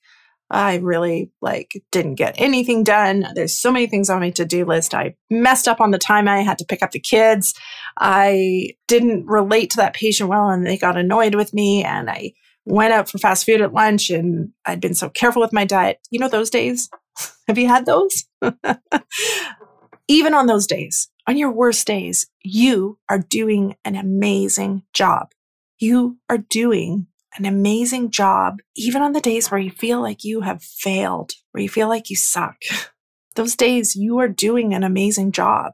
I 0.54 0.76
really 0.78 1.32
like 1.42 1.82
didn't 1.92 2.16
get 2.16 2.36
anything 2.38 2.84
done. 2.84 3.26
There's 3.34 3.60
so 3.60 3.72
many 3.72 3.88
things 3.88 4.10
on 4.10 4.20
my 4.20 4.30
to-do 4.30 4.66
list. 4.66 4.94
I 4.94 5.16
messed 5.30 5.68
up 5.68 5.82
on 5.82 5.92
the 5.92 5.98
time 5.98 6.28
I 6.28 6.42
had 6.42 6.60
to 6.60 6.66
pick 6.66 6.84
up 6.84 6.92
the 6.92 7.00
kids. 7.00 7.56
I 7.98 8.76
didn't 8.88 9.26
relate 9.26 9.72
to 9.72 9.78
that 9.78 9.96
patient 9.96 10.30
well 10.30 10.50
and 10.50 10.66
they 10.66 10.78
got 10.78 10.98
annoyed 10.98 11.34
with 11.36 11.54
me 11.54 11.84
and 11.84 12.10
I 12.10 12.34
went 12.66 12.94
out 12.94 13.10
for 13.10 13.18
fast 13.18 13.46
food 13.46 13.62
at 13.62 13.74
lunch 13.74 14.12
and 14.12 14.52
I'd 14.63 14.80
been 14.80 14.94
so 14.94 15.10
careful 15.10 15.42
with 15.42 15.54
my 15.54 15.66
diet. 15.66 16.00
You 16.12 16.20
know 16.20 16.30
those 16.30 16.52
days? 16.52 16.88
Have 17.48 17.58
you 17.58 17.68
had 17.68 17.86
those? 17.86 18.26
Even 20.08 20.34
on 20.36 20.46
those 20.46 20.68
days, 20.68 21.10
on 21.28 21.36
your 21.36 21.52
worst 21.52 21.88
days, 21.88 22.28
you 22.44 23.00
are 23.10 23.20
doing 23.20 23.76
an 23.84 23.96
amazing 23.96 24.84
job 24.94 25.30
you 25.84 26.18
are 26.30 26.38
doing 26.38 27.08
an 27.38 27.46
amazing 27.46 28.12
job, 28.12 28.60
even 28.76 29.02
on 29.02 29.13
the 29.13 29.22
days 29.22 29.50
where 29.50 29.60
you 29.60 29.72
feel 29.72 30.02
like 30.02 30.24
you 30.24 30.41
have 30.41 30.63
failed, 30.63 31.34
where 31.52 31.62
you 31.62 31.69
feel 31.69 31.88
like 31.88 32.10
you 32.10 32.15
suck. 32.15 32.58
Those 33.36 33.56
days, 33.56 33.96
you 33.96 34.19
are 34.19 34.28
doing 34.28 34.74
an 34.74 34.84
amazing 34.84 35.32
job. 35.32 35.74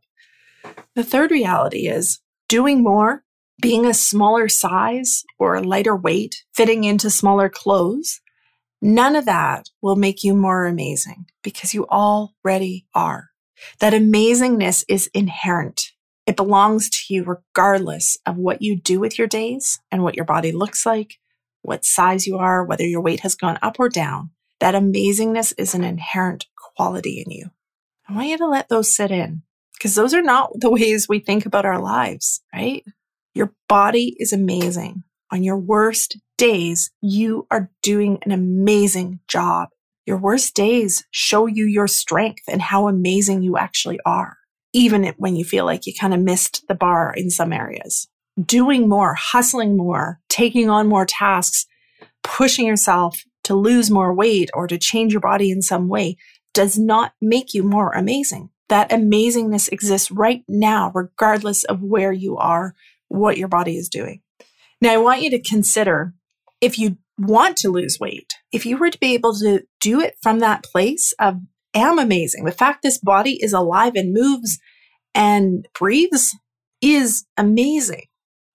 The 0.96 1.04
third 1.04 1.32
reality 1.32 1.88
is 1.88 2.22
doing 2.48 2.82
more 2.82 3.24
being 3.62 3.86
a 3.86 3.94
smaller 3.94 4.48
size 4.48 5.24
or 5.38 5.56
a 5.56 5.62
lighter 5.62 5.96
weight, 5.96 6.44
fitting 6.54 6.84
into 6.84 7.10
smaller 7.10 7.50
clothes, 7.50 8.22
none 8.82 9.16
of 9.16 9.26
that 9.26 9.70
will 9.82 9.96
make 9.96 10.24
you 10.24 10.34
more 10.34 10.66
amazing 10.66 11.26
because 11.44 11.74
you 11.74 11.86
already 11.88 12.88
are. 12.94 13.30
That 13.80 13.94
amazingness 13.94 14.86
is 14.88 15.10
inherent. 15.14 15.82
It 16.26 16.38
belongs 16.38 16.90
to 16.90 17.14
you 17.14 17.24
regardless 17.24 18.18
of 18.26 18.38
what 18.38 18.62
you 18.62 18.80
do 18.80 19.00
with 19.00 19.18
your 19.18 19.28
days 19.28 19.80
and 19.92 20.04
what 20.04 20.16
your 20.16 20.26
body 20.26 20.52
looks 20.52 20.86
like, 20.86 21.16
what 21.62 21.86
size 21.86 22.26
you 22.26 22.38
are, 22.38 22.66
whether 22.66 22.86
your 22.86 23.02
weight 23.02 23.22
has 23.22 23.36
gone 23.36 23.60
up 23.62 23.78
or 23.80 23.90
down. 23.90 24.32
That 24.60 24.76
amazingness 24.76 25.54
is 25.58 25.74
an 25.74 25.84
inherent 25.84 26.48
quality 26.76 27.24
in 27.26 27.32
you. 27.32 27.52
I 28.08 28.14
want 28.14 28.28
you 28.28 28.38
to 28.38 28.48
let 28.48 28.70
those 28.70 28.94
sit 28.94 29.12
in 29.12 29.44
because 29.74 29.96
those 29.96 30.14
are 30.14 30.22
not 30.22 30.52
the 30.56 30.70
ways 30.70 31.08
we 31.08 31.20
think 31.20 31.46
about 31.46 31.66
our 31.66 31.80
lives, 31.80 32.42
right? 32.54 32.84
Your 33.34 33.54
body 33.68 34.16
is 34.20 34.34
amazing. 34.34 35.04
On 35.32 35.44
your 35.44 35.58
worst 35.58 36.18
days, 36.38 36.92
you 37.02 37.46
are 37.52 37.70
doing 37.84 38.18
an 38.24 38.32
amazing 38.32 39.20
job. 39.28 39.70
Your 40.06 40.18
worst 40.18 40.56
days 40.56 41.06
show 41.12 41.46
you 41.46 41.66
your 41.66 41.88
strength 41.88 42.44
and 42.48 42.62
how 42.62 42.88
amazing 42.88 43.44
you 43.44 43.58
actually 43.58 44.00
are, 44.06 44.38
even 44.74 45.14
when 45.18 45.36
you 45.36 45.46
feel 45.46 45.66
like 45.66 45.86
you 45.86 45.94
kind 45.94 46.14
of 46.14 46.20
missed 46.20 46.66
the 46.68 46.74
bar 46.74 47.14
in 47.16 47.30
some 47.30 47.54
areas. 47.54 48.08
Doing 48.44 48.88
more, 48.88 49.16
hustling 49.16 49.76
more, 49.76 50.20
taking 50.30 50.70
on 50.70 50.88
more 50.88 51.06
tasks, 51.06 51.66
pushing 52.24 52.66
yourself 52.66 53.24
to 53.44 53.56
lose 53.56 53.90
more 53.90 54.14
weight 54.14 54.50
or 54.54 54.68
to 54.68 54.78
change 54.78 55.14
your 55.14 55.22
body 55.22 55.52
in 55.52 55.62
some 55.62 55.88
way 55.88 56.18
does 56.54 56.78
not 56.78 57.14
make 57.22 57.54
you 57.54 57.64
more 57.64 57.92
amazing. 57.92 58.50
That 58.70 58.92
amazingness 58.92 59.72
exists 59.72 60.12
right 60.12 60.44
now, 60.48 60.92
regardless 60.94 61.64
of 61.64 61.82
where 61.82 62.12
you 62.12 62.38
are, 62.38 62.76
what 63.08 63.38
your 63.38 63.48
body 63.48 63.78
is 63.78 63.90
doing. 63.90 64.22
Now, 64.80 64.94
I 64.94 64.98
want 64.98 65.22
you 65.22 65.30
to 65.32 65.42
consider 65.42 66.14
if 66.62 66.78
you 66.78 66.98
want 67.18 67.58
to 67.58 67.70
lose 67.70 68.00
weight, 68.00 68.34
if 68.52 68.66
you 68.66 68.78
were 68.78 68.90
to 68.90 69.00
be 69.00 69.14
able 69.14 69.34
to 69.36 69.64
do 69.80 70.00
it 70.00 70.16
from 70.22 70.40
that 70.40 70.64
place 70.64 71.14
of 71.20 71.42
am 71.74 72.00
amazing, 72.00 72.46
the 72.46 72.52
fact 72.52 72.82
this 72.82 72.98
body 72.98 73.42
is 73.42 73.54
alive 73.54 73.94
and 73.96 74.14
moves 74.14 74.60
and 75.14 75.68
breathes 75.78 76.36
is 76.82 77.26
amazing. 77.38 78.04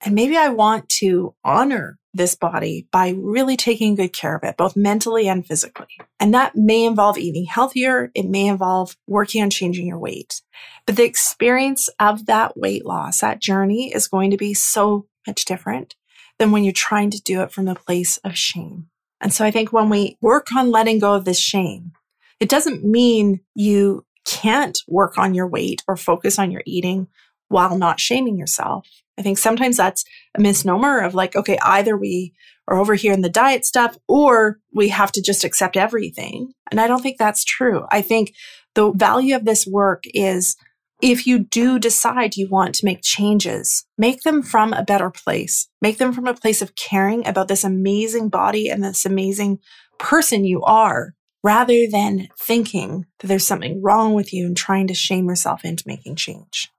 And 0.04 0.14
maybe 0.14 0.36
I 0.36 0.50
want 0.50 0.88
to 1.00 1.34
honor 1.44 1.98
this 2.12 2.36
body 2.36 2.86
by 2.92 3.14
really 3.16 3.56
taking 3.56 3.94
good 3.94 4.12
care 4.12 4.36
of 4.36 4.44
it, 4.44 4.56
both 4.56 4.76
mentally 4.76 5.26
and 5.26 5.44
physically. 5.44 5.86
And 6.20 6.32
that 6.34 6.54
may 6.54 6.84
involve 6.84 7.18
eating 7.18 7.46
healthier. 7.46 8.10
It 8.14 8.26
may 8.28 8.46
involve 8.46 8.96
working 9.06 9.42
on 9.42 9.50
changing 9.50 9.86
your 9.86 9.98
weight. 9.98 10.42
But 10.86 10.96
the 10.96 11.04
experience 11.04 11.88
of 11.98 12.26
that 12.26 12.56
weight 12.56 12.84
loss, 12.84 13.20
that 13.20 13.40
journey 13.40 13.92
is 13.92 14.06
going 14.06 14.30
to 14.30 14.36
be 14.36 14.54
so 14.54 15.06
much 15.26 15.44
different 15.44 15.96
than 16.38 16.52
when 16.52 16.64
you're 16.64 16.72
trying 16.72 17.10
to 17.10 17.22
do 17.22 17.42
it 17.42 17.50
from 17.50 17.64
the 17.64 17.74
place 17.74 18.18
of 18.18 18.36
shame. 18.36 18.88
And 19.20 19.32
so 19.32 19.44
I 19.44 19.50
think 19.50 19.72
when 19.72 19.88
we 19.88 20.18
work 20.20 20.48
on 20.54 20.70
letting 20.70 20.98
go 20.98 21.14
of 21.14 21.24
this 21.24 21.40
shame, 21.40 21.92
it 22.40 22.48
doesn't 22.48 22.84
mean 22.84 23.40
you 23.54 24.04
can't 24.26 24.78
work 24.86 25.18
on 25.18 25.34
your 25.34 25.46
weight 25.46 25.82
or 25.88 25.96
focus 25.96 26.38
on 26.38 26.50
your 26.50 26.62
eating 26.66 27.08
while 27.48 27.78
not 27.78 28.00
shaming 28.00 28.36
yourself. 28.36 28.86
I 29.18 29.22
think 29.22 29.38
sometimes 29.38 29.76
that's 29.76 30.04
a 30.36 30.40
misnomer 30.40 31.00
of 31.00 31.14
like, 31.14 31.36
okay, 31.36 31.58
either 31.62 31.96
we 31.96 32.34
are 32.68 32.78
over 32.78 32.94
here 32.94 33.12
in 33.12 33.20
the 33.20 33.28
diet 33.28 33.64
stuff 33.64 33.96
or 34.08 34.58
we 34.72 34.88
have 34.88 35.12
to 35.12 35.22
just 35.22 35.44
accept 35.44 35.76
everything. 35.76 36.52
And 36.70 36.80
I 36.80 36.86
don't 36.86 37.02
think 37.02 37.18
that's 37.18 37.44
true. 37.44 37.84
I 37.90 38.02
think 38.02 38.32
the 38.74 38.92
value 38.92 39.36
of 39.36 39.44
this 39.44 39.66
work 39.66 40.04
is 40.06 40.56
if 41.02 41.26
you 41.26 41.40
do 41.40 41.78
decide 41.78 42.36
you 42.36 42.48
want 42.48 42.74
to 42.76 42.86
make 42.86 43.00
changes, 43.02 43.84
make 43.98 44.22
them 44.22 44.42
from 44.42 44.72
a 44.72 44.84
better 44.84 45.10
place. 45.10 45.68
Make 45.82 45.98
them 45.98 46.12
from 46.12 46.26
a 46.26 46.34
place 46.34 46.62
of 46.62 46.76
caring 46.76 47.26
about 47.26 47.48
this 47.48 47.64
amazing 47.64 48.30
body 48.30 48.68
and 48.68 48.82
this 48.82 49.04
amazing 49.04 49.58
person 49.98 50.44
you 50.44 50.62
are, 50.62 51.14
rather 51.42 51.86
than 51.90 52.28
thinking 52.40 53.04
that 53.18 53.26
there's 53.26 53.46
something 53.46 53.82
wrong 53.82 54.14
with 54.14 54.32
you 54.32 54.46
and 54.46 54.56
trying 54.56 54.86
to 54.86 54.94
shame 54.94 55.28
yourself 55.28 55.64
into 55.64 55.84
making 55.86 56.16
change. 56.16 56.70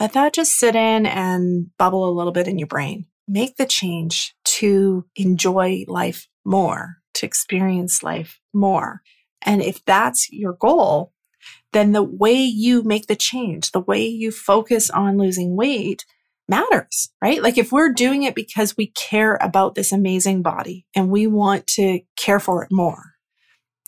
Let 0.00 0.12
that 0.12 0.32
just 0.32 0.52
sit 0.52 0.76
in 0.76 1.06
and 1.06 1.70
bubble 1.76 2.08
a 2.08 2.14
little 2.16 2.32
bit 2.32 2.46
in 2.46 2.58
your 2.58 2.68
brain. 2.68 3.06
Make 3.26 3.56
the 3.56 3.66
change 3.66 4.34
to 4.44 5.04
enjoy 5.16 5.84
life 5.88 6.28
more, 6.44 6.98
to 7.14 7.26
experience 7.26 8.02
life 8.02 8.40
more. 8.54 9.02
And 9.42 9.60
if 9.60 9.84
that's 9.84 10.28
your 10.30 10.52
goal, 10.52 11.12
then 11.72 11.92
the 11.92 12.02
way 12.02 12.34
you 12.34 12.82
make 12.82 13.06
the 13.06 13.16
change, 13.16 13.72
the 13.72 13.80
way 13.80 14.06
you 14.06 14.30
focus 14.30 14.88
on 14.88 15.18
losing 15.18 15.56
weight 15.56 16.04
matters, 16.48 17.10
right? 17.22 17.42
Like 17.42 17.58
if 17.58 17.72
we're 17.72 17.92
doing 17.92 18.22
it 18.22 18.34
because 18.34 18.76
we 18.76 18.92
care 18.92 19.36
about 19.40 19.74
this 19.74 19.92
amazing 19.92 20.42
body 20.42 20.86
and 20.94 21.10
we 21.10 21.26
want 21.26 21.66
to 21.74 22.00
care 22.16 22.40
for 22.40 22.62
it 22.64 22.68
more, 22.72 23.02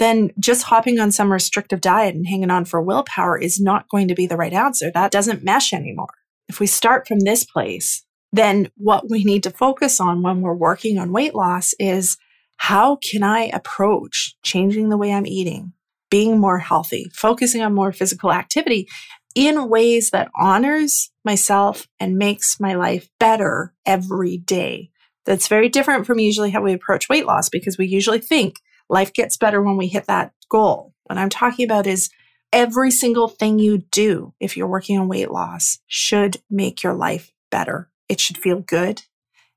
then 0.00 0.30
just 0.40 0.64
hopping 0.64 0.98
on 0.98 1.12
some 1.12 1.30
restrictive 1.30 1.82
diet 1.82 2.14
and 2.14 2.26
hanging 2.26 2.50
on 2.50 2.64
for 2.64 2.80
willpower 2.80 3.38
is 3.38 3.60
not 3.60 3.88
going 3.90 4.08
to 4.08 4.14
be 4.14 4.26
the 4.26 4.36
right 4.36 4.54
answer. 4.54 4.90
That 4.90 5.10
doesn't 5.10 5.44
mesh 5.44 5.74
anymore. 5.74 6.08
If 6.48 6.58
we 6.58 6.66
start 6.66 7.06
from 7.06 7.20
this 7.20 7.44
place, 7.44 8.02
then 8.32 8.70
what 8.76 9.10
we 9.10 9.24
need 9.24 9.42
to 9.42 9.50
focus 9.50 10.00
on 10.00 10.22
when 10.22 10.40
we're 10.40 10.54
working 10.54 10.98
on 10.98 11.12
weight 11.12 11.34
loss 11.34 11.74
is 11.78 12.16
how 12.56 12.96
can 12.96 13.22
I 13.22 13.50
approach 13.52 14.36
changing 14.42 14.88
the 14.88 14.96
way 14.96 15.12
I'm 15.12 15.26
eating, 15.26 15.74
being 16.10 16.38
more 16.38 16.58
healthy, 16.58 17.10
focusing 17.12 17.60
on 17.60 17.74
more 17.74 17.92
physical 17.92 18.32
activity 18.32 18.88
in 19.34 19.68
ways 19.68 20.10
that 20.10 20.30
honors 20.40 21.10
myself 21.26 21.86
and 22.00 22.16
makes 22.16 22.58
my 22.58 22.74
life 22.74 23.10
better 23.18 23.74
every 23.84 24.38
day. 24.38 24.90
That's 25.26 25.46
very 25.46 25.68
different 25.68 26.06
from 26.06 26.18
usually 26.18 26.50
how 26.50 26.62
we 26.62 26.72
approach 26.72 27.10
weight 27.10 27.26
loss 27.26 27.50
because 27.50 27.76
we 27.76 27.86
usually 27.86 28.18
think 28.18 28.56
Life 28.90 29.12
gets 29.12 29.36
better 29.36 29.62
when 29.62 29.76
we 29.76 29.86
hit 29.86 30.06
that 30.06 30.32
goal. 30.50 30.92
What 31.04 31.16
I'm 31.16 31.30
talking 31.30 31.64
about 31.64 31.86
is 31.86 32.10
every 32.52 32.90
single 32.90 33.28
thing 33.28 33.60
you 33.60 33.78
do, 33.92 34.34
if 34.40 34.56
you're 34.56 34.66
working 34.66 34.98
on 34.98 35.06
weight 35.08 35.30
loss, 35.30 35.78
should 35.86 36.38
make 36.50 36.82
your 36.82 36.94
life 36.94 37.30
better. 37.52 37.88
It 38.08 38.18
should 38.20 38.36
feel 38.36 38.58
good. 38.58 39.02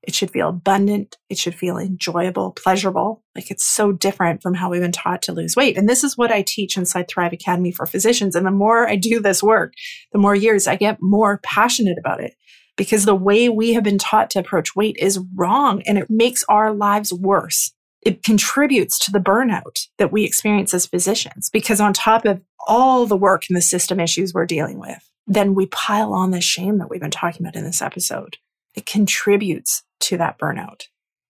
It 0.02 0.14
should 0.14 0.30
feel 0.30 0.50
abundant. 0.50 1.16
It 1.28 1.38
should 1.38 1.56
feel 1.56 1.78
enjoyable, 1.78 2.52
pleasurable. 2.52 3.24
Like 3.34 3.50
it's 3.50 3.64
so 3.64 3.90
different 3.90 4.40
from 4.40 4.54
how 4.54 4.70
we've 4.70 4.82
been 4.82 4.92
taught 4.92 5.22
to 5.22 5.32
lose 5.32 5.56
weight. 5.56 5.76
And 5.76 5.88
this 5.88 6.04
is 6.04 6.16
what 6.16 6.30
I 6.30 6.44
teach 6.46 6.76
inside 6.76 7.08
Thrive 7.08 7.32
Academy 7.32 7.72
for 7.72 7.86
physicians. 7.86 8.36
And 8.36 8.46
the 8.46 8.52
more 8.52 8.88
I 8.88 8.94
do 8.94 9.18
this 9.18 9.42
work, 9.42 9.72
the 10.12 10.18
more 10.18 10.36
years 10.36 10.68
I 10.68 10.76
get 10.76 10.98
more 11.00 11.40
passionate 11.42 11.98
about 11.98 12.20
it 12.20 12.34
because 12.76 13.04
the 13.04 13.14
way 13.16 13.48
we 13.48 13.72
have 13.72 13.82
been 13.82 13.98
taught 13.98 14.30
to 14.30 14.38
approach 14.38 14.76
weight 14.76 14.96
is 15.00 15.20
wrong 15.34 15.82
and 15.82 15.98
it 15.98 16.08
makes 16.08 16.44
our 16.48 16.72
lives 16.72 17.12
worse 17.12 17.72
it 18.04 18.22
contributes 18.22 18.98
to 18.98 19.10
the 19.10 19.18
burnout 19.18 19.86
that 19.98 20.12
we 20.12 20.24
experience 20.24 20.74
as 20.74 20.86
physicians 20.86 21.48
because 21.50 21.80
on 21.80 21.92
top 21.92 22.24
of 22.24 22.40
all 22.66 23.06
the 23.06 23.16
work 23.16 23.44
and 23.48 23.56
the 23.56 23.62
system 23.62 23.98
issues 23.98 24.34
we're 24.34 24.46
dealing 24.46 24.78
with, 24.78 25.10
then 25.26 25.54
we 25.54 25.66
pile 25.66 26.12
on 26.12 26.30
the 26.30 26.40
shame 26.40 26.78
that 26.78 26.90
we've 26.90 27.00
been 27.00 27.10
talking 27.10 27.44
about 27.44 27.56
in 27.56 27.64
this 27.64 27.80
episode. 27.80 28.36
It 28.74 28.86
contributes 28.86 29.82
to 30.00 30.18
that 30.18 30.38
burnout 30.38 30.82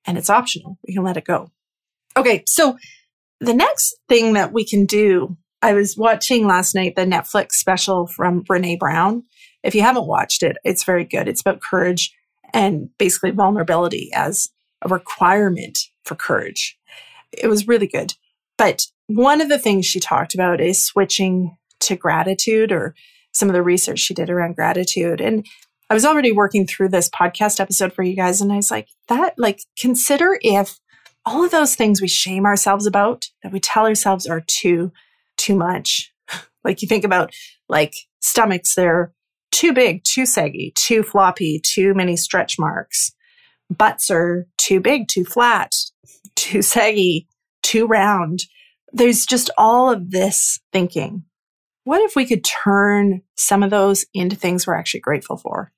and 0.05 0.19
it's 0.19 0.31
optional. 0.31 0.79
We 0.87 0.95
can 0.95 1.05
let 1.05 1.17
it 1.17 1.25
go. 1.25 1.51
Okay. 2.17 2.43
So 2.47 2.77
the 3.41 3.55
next 3.55 3.95
thing 4.09 4.33
that 4.33 4.53
we 4.53 4.67
can 4.67 4.85
do, 4.85 5.37
I 5.63 5.75
was 5.75 5.97
watching 5.97 6.47
last 6.47 6.75
night 6.75 6.97
the 6.97 7.03
Netflix 7.03 7.53
special 7.53 8.07
from 8.07 8.43
Brene 8.45 8.79
Brown. 8.79 9.23
If 9.63 9.75
you 9.75 9.83
haven't 9.83 10.07
watched 10.07 10.43
it, 10.43 10.57
it's 10.65 10.85
very 10.85 11.05
good. 11.05 11.29
It's 11.29 11.41
about 11.41 11.61
courage 11.61 12.13
and 12.53 12.89
basically 12.99 13.31
vulnerability 13.31 14.11
as 14.13 14.51
a 14.83 14.89
requirement 14.89 15.79
for 16.05 16.15
courage. 16.15 16.79
It 17.33 17.49
was 17.49 17.69
really 17.69 17.87
good. 17.87 18.15
But 18.57 18.87
one 19.07 19.41
of 19.41 19.49
the 19.49 19.59
things 19.59 19.87
she 19.87 20.01
talked 20.01 20.35
about 20.35 20.61
is 20.61 20.85
switching 20.85 21.57
to 21.81 21.97
gratitude 21.97 22.73
or 22.73 22.95
some 23.33 23.49
of 23.49 23.55
the 23.55 23.63
research 23.63 23.99
she 23.99 24.15
did 24.15 24.31
around 24.31 24.55
gratitude. 24.55 25.21
And 25.21 25.45
I 25.91 25.95
was 25.95 26.05
already 26.05 26.33
working 26.33 26.67
through 26.67 26.91
this 26.91 27.11
podcast 27.11 27.61
episode 27.61 27.93
for 27.93 28.03
you 28.03 28.15
guys. 28.15 28.41
And 28.41 28.53
I 28.53 28.57
was 28.57 28.71
like, 28.71 28.89
that, 29.09 29.35
like, 29.37 29.61
consider 29.79 30.39
if 30.41 30.79
all 31.27 31.45
of 31.45 31.51
those 31.51 31.75
things 31.75 32.01
we 32.01 32.09
shame 32.09 32.47
ourselves 32.47 32.87
about 32.87 33.27
that 33.43 33.53
we 33.53 33.61
tell 33.61 33.87
ourselves 33.87 34.27
are 34.27 34.43
too, 34.47 34.93
too 35.37 35.57
much. 35.57 36.13
like 36.65 36.81
you 36.81 36.89
think 36.89 37.05
about 37.05 37.33
like 37.69 37.95
stomachs, 38.21 38.75
they're 38.75 39.13
too 39.51 39.73
big, 39.73 40.05
too 40.05 40.27
saggy, 40.27 40.73
too 40.77 41.03
floppy, 41.03 41.61
too 41.63 41.95
many 41.95 42.17
stretch 42.17 42.59
marks 42.59 43.13
butts 43.71 44.11
are 44.11 44.47
too 44.59 44.81
big, 44.81 45.09
too 45.09 45.25
flat, 45.25 45.73
too 46.37 46.63
saggy, 46.63 47.29
too 47.63 47.87
round. 47.87 48.41
There's 48.93 49.27
just 49.27 49.51
all 49.57 49.91
of 49.91 50.11
this 50.11 50.61
thinking. 50.73 51.25
What 51.85 52.01
if 52.01 52.17
we 52.17 52.27
could 52.27 52.45
turn 52.45 53.23
some 53.37 53.63
of 53.63 53.71
those 53.71 54.07
into 54.15 54.37
things 54.37 54.67
we're 54.67 54.75
actually 54.75 55.01
grateful 55.01 55.37
for? 55.37 55.73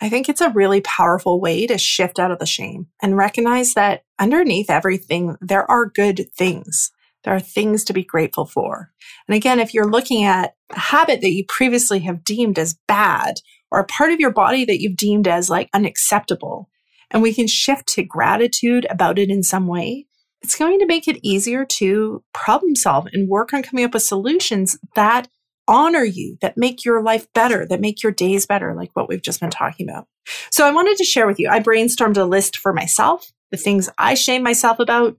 I 0.00 0.08
think 0.08 0.28
it's 0.28 0.40
a 0.40 0.50
really 0.50 0.80
powerful 0.80 1.40
way 1.40 1.66
to 1.66 1.78
shift 1.78 2.18
out 2.18 2.30
of 2.30 2.38
the 2.38 2.46
shame 2.46 2.88
and 3.00 3.16
recognize 3.16 3.74
that 3.74 4.02
underneath 4.18 4.68
everything, 4.68 5.36
there 5.40 5.70
are 5.70 5.86
good 5.86 6.26
things. 6.36 6.90
There 7.22 7.34
are 7.34 7.40
things 7.40 7.84
to 7.84 7.92
be 7.92 8.04
grateful 8.04 8.44
for. 8.44 8.92
And 9.28 9.34
again, 9.34 9.60
if 9.60 9.72
you're 9.72 9.90
looking 9.90 10.24
at 10.24 10.56
a 10.70 10.78
habit 10.78 11.20
that 11.22 11.32
you 11.32 11.44
previously 11.48 12.00
have 12.00 12.24
deemed 12.24 12.58
as 12.58 12.76
bad 12.86 13.36
or 13.70 13.80
a 13.80 13.86
part 13.86 14.10
of 14.10 14.20
your 14.20 14.32
body 14.32 14.64
that 14.66 14.80
you've 14.80 14.96
deemed 14.96 15.26
as 15.26 15.48
like 15.48 15.70
unacceptable, 15.72 16.68
and 17.14 17.22
we 17.22 17.32
can 17.32 17.46
shift 17.46 17.86
to 17.86 18.02
gratitude 18.02 18.86
about 18.90 19.18
it 19.18 19.30
in 19.30 19.42
some 19.42 19.68
way, 19.68 20.06
it's 20.42 20.58
going 20.58 20.80
to 20.80 20.86
make 20.86 21.08
it 21.08 21.20
easier 21.22 21.64
to 21.64 22.22
problem 22.34 22.74
solve 22.76 23.06
and 23.12 23.28
work 23.28 23.54
on 23.54 23.62
coming 23.62 23.84
up 23.84 23.94
with 23.94 24.02
solutions 24.02 24.76
that 24.94 25.28
honor 25.66 26.04
you, 26.04 26.36
that 26.42 26.58
make 26.58 26.84
your 26.84 27.02
life 27.02 27.26
better, 27.32 27.64
that 27.66 27.80
make 27.80 28.02
your 28.02 28.12
days 28.12 28.44
better, 28.44 28.74
like 28.74 28.90
what 28.92 29.08
we've 29.08 29.22
just 29.22 29.40
been 29.40 29.48
talking 29.48 29.88
about. 29.88 30.06
So 30.50 30.66
I 30.66 30.72
wanted 30.72 30.98
to 30.98 31.04
share 31.04 31.26
with 31.26 31.38
you, 31.38 31.48
I 31.48 31.60
brainstormed 31.60 32.18
a 32.18 32.24
list 32.24 32.58
for 32.58 32.74
myself, 32.74 33.32
the 33.50 33.56
things 33.56 33.88
I 33.96 34.14
shame 34.14 34.42
myself 34.42 34.78
about, 34.80 35.16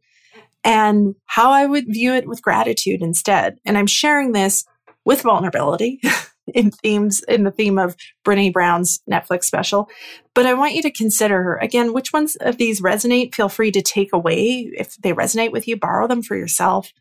and 0.63 1.15
how 1.25 1.49
I 1.49 1.65
would 1.65 1.85
view 1.87 2.13
it 2.13 2.27
with 2.27 2.43
gratitude 2.43 3.01
instead. 3.01 3.57
And 3.65 3.77
I'm 3.77 3.87
sharing 3.87 4.33
this 4.33 4.65
with 5.05 5.21
vulnerability 5.21 6.01
in 6.53 6.71
themes 6.71 7.23
in 7.27 7.43
the 7.43 7.51
theme 7.51 7.77
of 7.77 7.95
Brene 8.25 8.53
Brown's 8.53 8.99
Netflix 9.09 9.45
special. 9.45 9.89
But 10.33 10.45
I 10.45 10.53
want 10.53 10.73
you 10.73 10.81
to 10.83 10.91
consider 10.91 11.55
again 11.55 11.93
which 11.93 12.13
ones 12.13 12.35
of 12.37 12.57
these 12.57 12.81
resonate. 12.81 13.33
Feel 13.33 13.49
free 13.49 13.71
to 13.71 13.81
take 13.81 14.13
away 14.13 14.71
if 14.77 14.95
they 14.97 15.13
resonate 15.13 15.51
with 15.51 15.67
you, 15.67 15.77
borrow 15.77 16.07
them 16.07 16.21
for 16.21 16.35
yourself. 16.35 16.91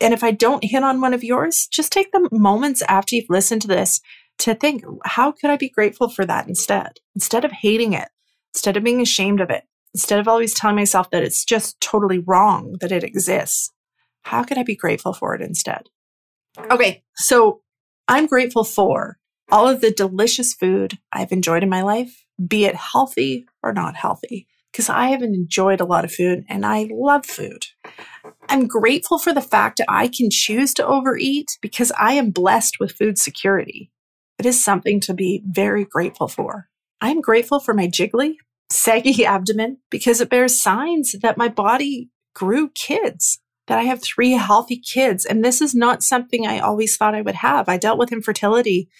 And 0.00 0.14
if 0.14 0.24
I 0.24 0.30
don't 0.30 0.64
hit 0.64 0.82
on 0.82 1.00
one 1.00 1.14
of 1.14 1.24
yours, 1.24 1.66
just 1.66 1.92
take 1.92 2.12
the 2.12 2.28
moments 2.32 2.82
after 2.88 3.14
you've 3.14 3.30
listened 3.30 3.62
to 3.62 3.68
this 3.68 4.00
to 4.38 4.54
think, 4.54 4.84
how 5.04 5.32
could 5.32 5.50
I 5.50 5.56
be 5.56 5.68
grateful 5.68 6.08
for 6.08 6.24
that 6.24 6.48
instead? 6.48 6.98
Instead 7.14 7.44
of 7.44 7.52
hating 7.52 7.92
it, 7.92 8.08
instead 8.54 8.76
of 8.76 8.84
being 8.84 9.00
ashamed 9.00 9.40
of 9.40 9.50
it, 9.50 9.64
instead 9.94 10.18
of 10.18 10.26
always 10.26 10.54
telling 10.54 10.76
myself 10.76 11.10
that 11.10 11.22
it's 11.22 11.44
just 11.44 11.80
totally 11.80 12.18
wrong 12.18 12.76
that 12.80 12.92
it 12.92 13.04
exists, 13.04 13.70
how 14.22 14.42
could 14.42 14.58
I 14.58 14.62
be 14.62 14.76
grateful 14.76 15.12
for 15.12 15.34
it 15.34 15.42
instead? 15.42 15.88
Okay, 16.70 17.02
so 17.16 17.60
I'm 18.12 18.26
grateful 18.26 18.64
for 18.64 19.16
all 19.50 19.66
of 19.66 19.80
the 19.80 19.90
delicious 19.90 20.52
food 20.52 20.98
I've 21.14 21.32
enjoyed 21.32 21.62
in 21.62 21.70
my 21.70 21.80
life, 21.80 22.26
be 22.46 22.66
it 22.66 22.74
healthy 22.74 23.46
or 23.62 23.72
not 23.72 23.96
healthy, 23.96 24.46
because 24.70 24.90
I 24.90 25.06
haven't 25.06 25.34
enjoyed 25.34 25.80
a 25.80 25.86
lot 25.86 26.04
of 26.04 26.12
food 26.12 26.44
and 26.46 26.66
I 26.66 26.90
love 26.92 27.24
food. 27.24 27.64
I'm 28.50 28.66
grateful 28.66 29.18
for 29.18 29.32
the 29.32 29.40
fact 29.40 29.78
that 29.78 29.86
I 29.88 30.08
can 30.08 30.28
choose 30.30 30.74
to 30.74 30.86
overeat 30.86 31.56
because 31.62 31.90
I 31.98 32.12
am 32.12 32.32
blessed 32.32 32.78
with 32.78 32.92
food 32.92 33.16
security. 33.16 33.90
It 34.38 34.44
is 34.44 34.62
something 34.62 35.00
to 35.00 35.14
be 35.14 35.42
very 35.46 35.86
grateful 35.86 36.28
for. 36.28 36.68
I'm 37.00 37.22
grateful 37.22 37.60
for 37.60 37.72
my 37.72 37.88
jiggly, 37.88 38.34
saggy 38.68 39.24
abdomen 39.24 39.78
because 39.90 40.20
it 40.20 40.28
bears 40.28 40.60
signs 40.60 41.14
that 41.22 41.38
my 41.38 41.48
body 41.48 42.10
grew 42.34 42.68
kids, 42.74 43.38
that 43.72 43.78
I 43.78 43.84
have 43.84 44.02
three 44.02 44.32
healthy 44.32 44.76
kids. 44.76 45.24
And 45.24 45.42
this 45.42 45.62
is 45.62 45.74
not 45.74 46.02
something 46.02 46.46
I 46.46 46.58
always 46.58 46.94
thought 46.94 47.14
I 47.14 47.22
would 47.22 47.36
have. 47.36 47.70
I 47.70 47.78
dealt 47.78 47.98
with 47.98 48.12
infertility 48.12 48.90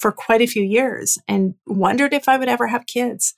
for 0.00 0.10
quite 0.10 0.40
a 0.40 0.46
few 0.46 0.62
years 0.62 1.18
and 1.28 1.52
wondered 1.66 2.14
if 2.14 2.30
I 2.30 2.38
would 2.38 2.48
ever 2.48 2.68
have 2.68 2.86
kids. 2.86 3.34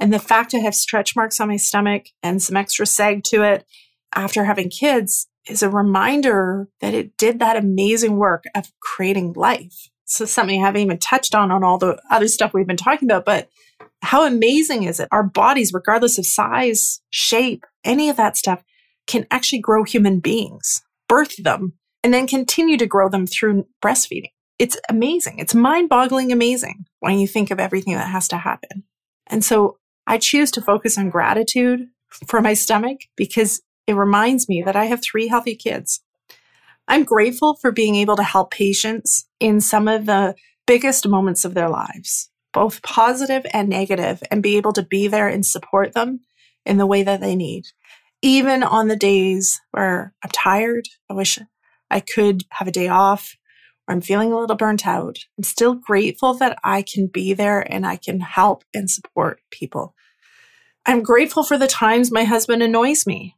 And 0.00 0.12
the 0.12 0.18
fact 0.18 0.52
I 0.52 0.58
have 0.58 0.74
stretch 0.74 1.14
marks 1.14 1.38
on 1.38 1.46
my 1.46 1.58
stomach 1.58 2.06
and 2.24 2.42
some 2.42 2.56
extra 2.56 2.86
sag 2.86 3.22
to 3.26 3.44
it 3.44 3.64
after 4.16 4.44
having 4.44 4.68
kids 4.68 5.28
is 5.48 5.62
a 5.62 5.70
reminder 5.70 6.68
that 6.80 6.92
it 6.92 7.16
did 7.16 7.38
that 7.38 7.56
amazing 7.56 8.16
work 8.16 8.42
of 8.52 8.72
creating 8.80 9.34
life. 9.34 9.90
So 10.06 10.24
something 10.24 10.60
I 10.60 10.66
haven't 10.66 10.80
even 10.80 10.98
touched 10.98 11.36
on 11.36 11.52
on 11.52 11.62
all 11.62 11.78
the 11.78 12.02
other 12.10 12.26
stuff 12.26 12.52
we've 12.52 12.66
been 12.66 12.76
talking 12.76 13.08
about, 13.08 13.24
but 13.24 13.48
how 14.02 14.26
amazing 14.26 14.82
is 14.82 14.98
it? 14.98 15.06
Our 15.12 15.22
bodies, 15.22 15.72
regardless 15.72 16.18
of 16.18 16.26
size, 16.26 17.00
shape, 17.10 17.64
any 17.84 18.08
of 18.08 18.16
that 18.16 18.36
stuff, 18.36 18.64
can 19.06 19.26
actually 19.30 19.60
grow 19.60 19.84
human 19.84 20.20
beings, 20.20 20.82
birth 21.08 21.36
them, 21.42 21.74
and 22.02 22.12
then 22.12 22.26
continue 22.26 22.76
to 22.76 22.86
grow 22.86 23.08
them 23.08 23.26
through 23.26 23.66
breastfeeding. 23.82 24.32
It's 24.58 24.76
amazing. 24.88 25.38
It's 25.38 25.54
mind 25.54 25.88
boggling 25.88 26.32
amazing 26.32 26.84
when 27.00 27.18
you 27.18 27.26
think 27.26 27.50
of 27.50 27.58
everything 27.58 27.94
that 27.94 28.08
has 28.08 28.28
to 28.28 28.38
happen. 28.38 28.84
And 29.26 29.44
so 29.44 29.78
I 30.06 30.18
choose 30.18 30.50
to 30.52 30.62
focus 30.62 30.98
on 30.98 31.10
gratitude 31.10 31.88
for 32.26 32.40
my 32.40 32.54
stomach 32.54 32.98
because 33.16 33.62
it 33.86 33.94
reminds 33.94 34.48
me 34.48 34.62
that 34.62 34.76
I 34.76 34.86
have 34.86 35.02
three 35.02 35.28
healthy 35.28 35.54
kids. 35.54 36.00
I'm 36.88 37.04
grateful 37.04 37.54
for 37.54 37.72
being 37.72 37.96
able 37.96 38.16
to 38.16 38.22
help 38.22 38.50
patients 38.50 39.26
in 39.40 39.60
some 39.60 39.88
of 39.88 40.06
the 40.06 40.34
biggest 40.66 41.06
moments 41.06 41.44
of 41.44 41.54
their 41.54 41.68
lives, 41.68 42.30
both 42.52 42.82
positive 42.82 43.46
and 43.52 43.68
negative, 43.68 44.22
and 44.30 44.42
be 44.42 44.56
able 44.56 44.72
to 44.74 44.82
be 44.82 45.08
there 45.08 45.28
and 45.28 45.44
support 45.44 45.92
them 45.94 46.20
in 46.66 46.78
the 46.78 46.86
way 46.86 47.02
that 47.02 47.20
they 47.20 47.34
need. 47.34 47.66
Even 48.22 48.62
on 48.62 48.88
the 48.88 48.96
days 48.96 49.60
where 49.72 50.14
I'm 50.22 50.30
tired, 50.30 50.88
I 51.10 51.14
wish 51.14 51.38
I 51.90 52.00
could 52.00 52.44
have 52.50 52.68
a 52.68 52.72
day 52.72 52.88
off, 52.88 53.36
or 53.86 53.94
I'm 53.94 54.00
feeling 54.00 54.32
a 54.32 54.38
little 54.38 54.56
burnt 54.56 54.86
out. 54.86 55.18
I'm 55.36 55.44
still 55.44 55.74
grateful 55.74 56.34
that 56.34 56.58
I 56.62 56.82
can 56.82 57.08
be 57.08 57.34
there 57.34 57.60
and 57.60 57.84
I 57.84 57.96
can 57.96 58.20
help 58.20 58.64
and 58.72 58.88
support 58.88 59.40
people. 59.50 59.94
I'm 60.86 61.02
grateful 61.02 61.42
for 61.42 61.58
the 61.58 61.68
times 61.68 62.10
my 62.10 62.24
husband 62.24 62.62
annoys 62.62 63.06
me 63.06 63.36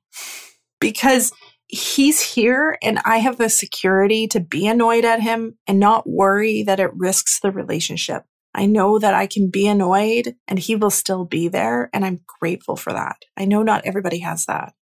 because 0.81 1.33
he's 1.67 2.21
here 2.21 2.79
and 2.83 3.01
I 3.05 3.19
have 3.19 3.39
the 3.39 3.49
security 3.49 4.27
to 4.29 4.41
be 4.41 4.67
annoyed 4.67 5.05
at 5.05 5.21
him 5.21 5.57
and 5.67 5.81
not 5.81 6.09
worry 6.09 6.63
that 6.63 6.81
it 6.81 6.95
risks 6.95 7.41
the 7.41 7.51
relationship. 7.51 8.25
I 8.55 8.67
know 8.67 8.99
that 8.99 9.15
I 9.15 9.27
can 9.27 9.51
be 9.51 9.67
annoyed 9.67 10.37
and 10.47 10.59
he 10.59 10.77
will 10.77 10.91
still 10.91 11.25
be 11.25 11.49
there. 11.49 11.91
And 11.93 12.05
I'm 12.05 12.21
grateful 12.41 12.77
for 12.77 12.93
that. 12.93 13.17
I 13.37 13.45
know 13.45 13.63
not 13.63 13.85
everybody 13.85 14.21
has 14.21 14.47
that. 14.47 14.75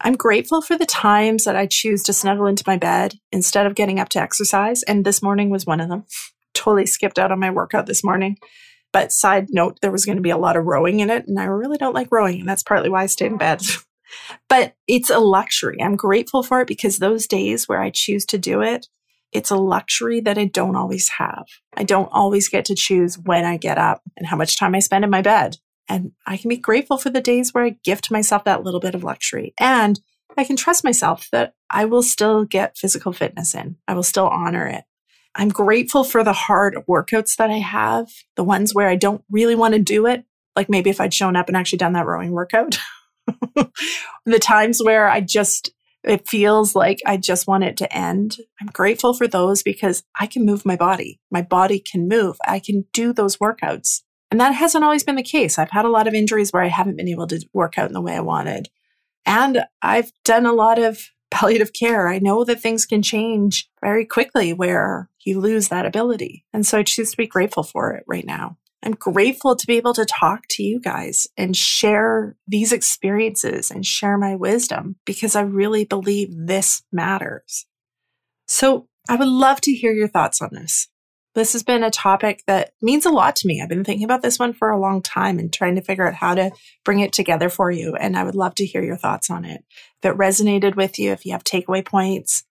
I'm 0.00 0.14
grateful 0.14 0.60
for 0.60 0.76
the 0.76 0.86
times 0.86 1.44
that 1.44 1.56
I 1.56 1.66
choose 1.66 2.02
to 2.04 2.12
snuggle 2.12 2.46
into 2.46 2.64
my 2.66 2.76
bed 2.76 3.14
instead 3.30 3.66
of 3.66 3.76
getting 3.76 4.00
up 4.00 4.08
to 4.10 4.20
exercise. 4.20 4.82
And 4.82 5.04
this 5.04 5.22
morning 5.22 5.50
was 5.50 5.64
one 5.64 5.80
of 5.80 5.88
them. 5.88 6.04
totally 6.54 6.86
skipped 6.86 7.18
out 7.18 7.32
on 7.32 7.40
my 7.40 7.50
workout 7.50 7.86
this 7.86 8.04
morning. 8.04 8.38
But 8.92 9.12
side 9.12 9.48
note, 9.50 9.78
there 9.82 9.90
was 9.90 10.04
going 10.06 10.16
to 10.16 10.22
be 10.22 10.30
a 10.30 10.38
lot 10.38 10.56
of 10.56 10.64
rowing 10.64 11.00
in 11.00 11.10
it. 11.10 11.26
And 11.26 11.38
I 11.38 11.44
really 11.44 11.78
don't 11.78 11.94
like 11.94 12.12
rowing. 12.12 12.40
And 12.40 12.48
that's 12.48 12.62
partly 12.62 12.88
why 12.88 13.02
I 13.02 13.06
stayed 13.06 13.32
in 13.32 13.38
bed. 13.38 13.60
but 14.48 14.74
it's 14.86 15.10
a 15.10 15.18
luxury. 15.18 15.78
I'm 15.82 15.96
grateful 15.96 16.42
for 16.42 16.60
it 16.60 16.68
because 16.68 16.98
those 16.98 17.26
days 17.26 17.68
where 17.68 17.80
I 17.80 17.90
choose 17.90 18.24
to 18.26 18.38
do 18.38 18.62
it, 18.62 18.86
it's 19.34 19.50
a 19.50 19.56
luxury 19.56 20.20
that 20.20 20.38
I 20.38 20.46
don't 20.46 20.76
always 20.76 21.08
have. 21.18 21.44
I 21.76 21.82
don't 21.82 22.08
always 22.12 22.48
get 22.48 22.64
to 22.66 22.74
choose 22.74 23.18
when 23.18 23.44
I 23.44 23.56
get 23.56 23.76
up 23.76 24.00
and 24.16 24.26
how 24.26 24.36
much 24.36 24.56
time 24.56 24.74
I 24.74 24.78
spend 24.78 25.04
in 25.04 25.10
my 25.10 25.22
bed. 25.22 25.56
And 25.88 26.12
I 26.26 26.36
can 26.36 26.48
be 26.48 26.56
grateful 26.56 26.96
for 26.96 27.10
the 27.10 27.20
days 27.20 27.52
where 27.52 27.64
I 27.64 27.76
gift 27.84 28.10
myself 28.10 28.44
that 28.44 28.62
little 28.62 28.80
bit 28.80 28.94
of 28.94 29.04
luxury. 29.04 29.52
And 29.58 30.00
I 30.36 30.44
can 30.44 30.56
trust 30.56 30.84
myself 30.84 31.28
that 31.32 31.54
I 31.68 31.84
will 31.84 32.02
still 32.02 32.44
get 32.44 32.78
physical 32.78 33.12
fitness 33.12 33.54
in. 33.54 33.76
I 33.86 33.94
will 33.94 34.02
still 34.02 34.28
honor 34.28 34.66
it. 34.66 34.84
I'm 35.34 35.48
grateful 35.48 36.04
for 36.04 36.22
the 36.22 36.32
hard 36.32 36.76
workouts 36.88 37.36
that 37.36 37.50
I 37.50 37.58
have, 37.58 38.08
the 38.36 38.44
ones 38.44 38.72
where 38.72 38.88
I 38.88 38.94
don't 38.94 39.24
really 39.30 39.56
want 39.56 39.74
to 39.74 39.80
do 39.80 40.06
it. 40.06 40.24
Like 40.54 40.70
maybe 40.70 40.90
if 40.90 41.00
I'd 41.00 41.12
shown 41.12 41.34
up 41.34 41.48
and 41.48 41.56
actually 41.56 41.78
done 41.78 41.94
that 41.94 42.06
rowing 42.06 42.30
workout. 42.30 42.78
the 44.24 44.38
times 44.40 44.80
where 44.82 45.08
I 45.08 45.20
just, 45.20 45.72
it 46.04 46.28
feels 46.28 46.74
like 46.74 47.00
I 47.06 47.16
just 47.16 47.46
want 47.46 47.64
it 47.64 47.76
to 47.78 47.96
end. 47.96 48.36
I'm 48.60 48.68
grateful 48.68 49.14
for 49.14 49.26
those 49.26 49.62
because 49.62 50.02
I 50.18 50.26
can 50.26 50.44
move 50.44 50.66
my 50.66 50.76
body. 50.76 51.20
My 51.30 51.42
body 51.42 51.80
can 51.80 52.08
move. 52.08 52.36
I 52.46 52.58
can 52.58 52.84
do 52.92 53.12
those 53.12 53.38
workouts. 53.38 54.02
And 54.30 54.40
that 54.40 54.52
hasn't 54.54 54.84
always 54.84 55.04
been 55.04 55.16
the 55.16 55.22
case. 55.22 55.58
I've 55.58 55.70
had 55.70 55.84
a 55.84 55.90
lot 55.90 56.06
of 56.06 56.14
injuries 56.14 56.50
where 56.50 56.62
I 56.62 56.68
haven't 56.68 56.96
been 56.96 57.08
able 57.08 57.26
to 57.28 57.46
work 57.52 57.78
out 57.78 57.88
in 57.88 57.94
the 57.94 58.00
way 58.00 58.14
I 58.14 58.20
wanted. 58.20 58.68
And 59.24 59.64
I've 59.80 60.12
done 60.24 60.46
a 60.46 60.52
lot 60.52 60.78
of 60.78 61.00
palliative 61.30 61.72
care. 61.72 62.08
I 62.08 62.18
know 62.18 62.44
that 62.44 62.60
things 62.60 62.86
can 62.86 63.02
change 63.02 63.68
very 63.80 64.04
quickly 64.04 64.52
where 64.52 65.08
you 65.24 65.40
lose 65.40 65.68
that 65.68 65.86
ability. 65.86 66.44
And 66.52 66.66
so 66.66 66.78
I 66.78 66.82
choose 66.82 67.10
to 67.12 67.16
be 67.16 67.26
grateful 67.26 67.62
for 67.62 67.92
it 67.92 68.04
right 68.06 68.26
now. 68.26 68.56
I'm 68.84 68.92
grateful 68.92 69.56
to 69.56 69.66
be 69.66 69.76
able 69.76 69.94
to 69.94 70.04
talk 70.04 70.42
to 70.50 70.62
you 70.62 70.78
guys 70.78 71.26
and 71.38 71.56
share 71.56 72.36
these 72.46 72.70
experiences 72.70 73.70
and 73.70 73.84
share 73.84 74.18
my 74.18 74.34
wisdom 74.34 74.96
because 75.06 75.34
I 75.34 75.40
really 75.40 75.86
believe 75.86 76.28
this 76.36 76.82
matters. 76.92 77.66
So 78.46 78.88
I 79.08 79.16
would 79.16 79.28
love 79.28 79.62
to 79.62 79.72
hear 79.72 79.92
your 79.92 80.08
thoughts 80.08 80.42
on 80.42 80.50
this. 80.52 80.88
This 81.34 81.54
has 81.54 81.62
been 81.62 81.82
a 81.82 81.90
topic 81.90 82.42
that 82.46 82.72
means 82.82 83.06
a 83.06 83.10
lot 83.10 83.36
to 83.36 83.48
me. 83.48 83.60
I've 83.60 83.70
been 83.70 83.84
thinking 83.84 84.04
about 84.04 84.22
this 84.22 84.38
one 84.38 84.52
for 84.52 84.70
a 84.70 84.78
long 84.78 85.00
time 85.02 85.38
and 85.38 85.52
trying 85.52 85.74
to 85.76 85.82
figure 85.82 86.06
out 86.06 86.14
how 86.14 86.34
to 86.34 86.52
bring 86.84 87.00
it 87.00 87.12
together 87.12 87.48
for 87.48 87.70
you. 87.70 87.96
And 87.96 88.16
I 88.16 88.22
would 88.22 88.36
love 88.36 88.54
to 88.56 88.66
hear 88.66 88.84
your 88.84 88.98
thoughts 88.98 89.30
on 89.30 89.44
it. 89.46 89.64
If 90.02 90.12
it 90.12 90.18
resonated 90.18 90.76
with 90.76 90.98
you, 90.98 91.10
if 91.10 91.24
you 91.24 91.32
have 91.32 91.42
takeaway 91.42 91.84
points, 91.84 92.44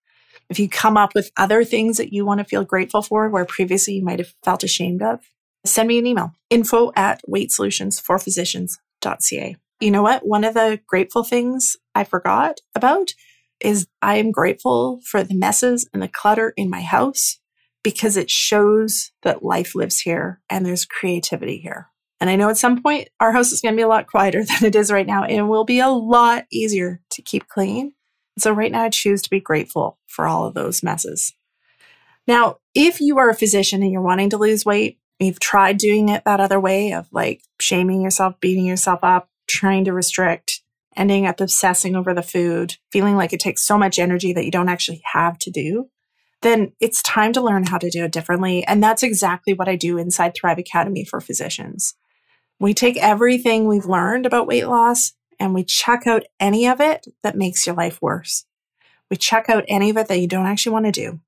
if 0.50 0.60
you 0.60 0.68
come 0.68 0.98
up 0.98 1.16
with 1.16 1.32
other 1.38 1.64
things 1.64 1.98
that 1.98 2.12
you 2.12 2.26
want 2.26 2.40
to 2.40 2.46
feel 2.46 2.66
grateful 2.66 3.02
for 3.02 3.30
where 3.30 3.46
previously 3.46 3.94
you 3.94 4.04
might 4.04 4.20
have 4.20 4.34
felt 4.44 4.64
ashamed 4.64 5.02
of, 5.02 5.22
send 5.66 5.88
me 5.88 6.00
an 6.00 6.06
email 6.06 6.34
info 6.50 6.92
at 6.96 7.22
weightsolutionsforphysicians.ca. 7.30 9.56
You 9.80 9.92
know 9.92 10.04
what? 10.04 10.26
One 10.26 10.44
of 10.44 10.54
the 10.54 10.82
grateful 10.88 11.24
things 11.24 11.78
I 11.96 12.04
forgot 12.04 12.60
about 12.76 13.14
is 13.60 13.88
I 14.02 14.16
am 14.16 14.32
grateful 14.32 15.02
for 15.06 15.24
the 15.24 15.36
messes 15.36 15.88
and 15.94 16.02
the 16.02 16.08
clutter 16.08 16.54
in 16.58 16.68
my 16.70 16.82
house 16.82 17.40
because 17.84 18.18
it 18.18 18.30
shows 18.30 19.12
that 19.24 19.44
life 19.44 19.76
lives 19.76 20.00
here 20.00 20.42
and 20.50 20.66
there's 20.66 20.86
creativity 20.86 21.58
here. 21.58 21.90
And 22.22 22.30
I 22.30 22.38
know 22.38 22.50
at 22.50 22.58
some 22.58 22.82
point 22.82 23.10
our 23.20 23.34
house 23.34 23.52
is 23.52 23.62
going 23.62 23.74
to 23.74 23.78
be 23.78 23.84
a 23.84 23.88
lot 23.88 24.08
quieter 24.08 24.44
than 24.46 24.64
it 24.64 24.76
is 24.76 24.92
right 24.92 25.08
now 25.08 25.24
and 25.24 25.38
it 25.38 25.44
will 25.44 25.66
be 25.66 25.80
a 25.80 25.90
lot 25.90 26.46
easier 26.52 27.02
to 27.12 27.22
keep 27.22 27.48
clean. 27.48 27.94
So 28.38 28.52
right 28.52 28.72
now 28.72 28.84
I 28.84 28.90
choose 28.90 29.22
to 29.24 29.30
be 29.30 29.40
grateful 29.40 30.00
for 30.08 30.26
all 30.26 30.46
of 30.46 30.54
those 30.54 30.84
messes. 30.84 31.34
Now, 32.26 32.58
if 32.74 33.02
you 33.02 33.18
are 33.18 33.30
a 33.30 33.36
physician 33.36 33.84
and 33.84 33.92
you're 33.92 34.02
wanting 34.02 34.30
to 34.32 34.38
lose 34.38 34.66
weight, 34.66 34.98
you've 35.20 35.40
tried 35.40 35.78
doing 35.78 36.10
it 36.10 36.24
that 36.26 36.40
other 36.40 36.60
way 36.60 36.94
of 36.94 37.08
like 37.12 37.42
shaming 37.60 38.02
yourself, 38.02 38.40
beating 38.40 38.66
yourself 38.66 39.00
up, 39.04 39.30
trying 39.48 39.86
to 39.86 39.94
restrict, 39.94 40.62
ending 40.96 41.26
up 41.26 41.40
obsessing 41.40 41.96
over 41.96 42.14
the 42.14 42.22
food, 42.22 42.76
feeling 42.92 43.16
like 43.16 43.34
it 43.34 43.40
takes 43.40 43.66
so 43.66 43.78
much 43.78 44.00
energy 44.00 44.34
that 44.34 44.46
you 44.46 44.52
don't 44.52 44.70
actually 44.70 45.02
have 45.14 45.38
to 45.40 45.52
do, 45.52 45.90
then 46.42 46.74
it's 46.80 47.02
time 47.02 47.34
to 47.34 47.42
learn 47.42 47.66
how 47.66 47.78
to 47.78 47.90
do 47.90 48.04
it 48.04 48.12
differently. 48.12 48.66
And 48.66 48.84
that's 48.84 49.02
exactly 49.04 49.54
what 49.54 49.70
I 49.70 49.76
do 49.76 49.98
inside 49.98 50.34
Thrive 50.36 50.58
Academy 50.58 51.06
for 51.06 51.22
physicians. 51.22 51.96
We 52.60 52.74
take 52.74 52.98
everything 52.98 53.68
we've 53.68 53.86
learned 53.86 54.26
about 54.26 54.48
weight 54.48 54.68
loss 54.68 55.14
and 55.40 55.54
we 55.54 55.64
check 55.64 56.06
out 56.06 56.24
any 56.40 56.68
of 56.68 56.80
it 56.80 57.08
that 57.24 57.38
makes 57.38 57.66
your 57.66 57.76
life 57.76 58.02
worse. 58.02 58.46
We 59.10 59.18
check 59.18 59.50
out 59.50 59.66
any 59.68 59.90
of 59.90 59.98
it 59.98 60.08
that 60.08 60.20
you 60.20 60.28
don't 60.28 60.46
actually 60.46 60.74
want 60.74 60.86
to 60.86 60.92
do. 60.92 61.20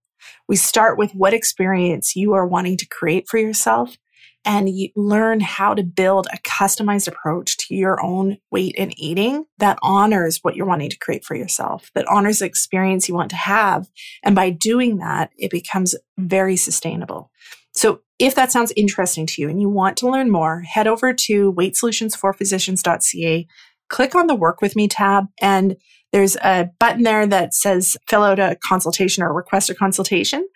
We 0.48 0.56
start 0.56 0.98
with 0.98 1.12
what 1.14 1.34
experience 1.34 2.16
you 2.16 2.34
are 2.34 2.48
wanting 2.48 2.78
to 2.78 2.88
create 2.88 3.28
for 3.28 3.38
yourself 3.38 3.98
and 4.46 4.70
you 4.70 4.90
learn 4.96 5.40
how 5.40 5.74
to 5.74 5.84
build 5.84 6.28
a 6.32 6.38
customized 6.48 7.08
approach 7.08 7.58
to 7.58 7.76
your 7.76 8.02
own 8.04 8.38
weight 8.52 8.76
and 8.78 8.94
eating 8.98 9.46
that 9.58 9.80
honors 9.82 10.40
what 10.44 10.56
you're 10.56 10.68
wanting 10.68 10.92
to 10.92 11.00
create 11.00 11.26
for 11.26 11.36
yourself, 11.36 11.90
that 11.96 12.08
honors 12.08 12.40
the 12.40 12.46
experience 12.46 13.10
you 13.10 13.16
want 13.16 13.32
to 13.32 13.36
have. 13.36 13.88
And 14.24 14.36
by 14.36 14.52
doing 14.52 14.98
that, 14.98 15.32
it 15.36 15.50
becomes 15.50 15.96
very 16.18 16.56
sustainable. 16.56 17.32
So 17.74 18.02
if 18.20 18.36
that 18.36 18.52
sounds 18.52 18.72
interesting 18.78 19.26
to 19.26 19.42
you 19.42 19.50
and 19.50 19.60
you 19.60 19.68
want 19.68 19.98
to 19.98 20.10
learn 20.10 20.32
more, 20.32 20.62
head 20.62 20.88
over 20.88 21.12
to 21.12 21.52
weightsolutionsforphysicians.ca, 21.54 23.48
click 23.90 24.16
on 24.16 24.28
the 24.28 24.36
work 24.36 24.62
with 24.62 24.76
me 24.76 24.88
tab 24.88 25.26
and 25.42 25.76
there's 26.16 26.38
a 26.38 26.70
button 26.80 27.04
there 27.04 27.28
that 27.28 27.54
says 27.54 27.98
fill 28.08 28.24
out 28.24 28.40
a 28.40 28.58
consultation 28.66 29.22
or 29.22 29.34
request 29.34 29.70
a 29.70 29.76
consultation. 29.76 30.48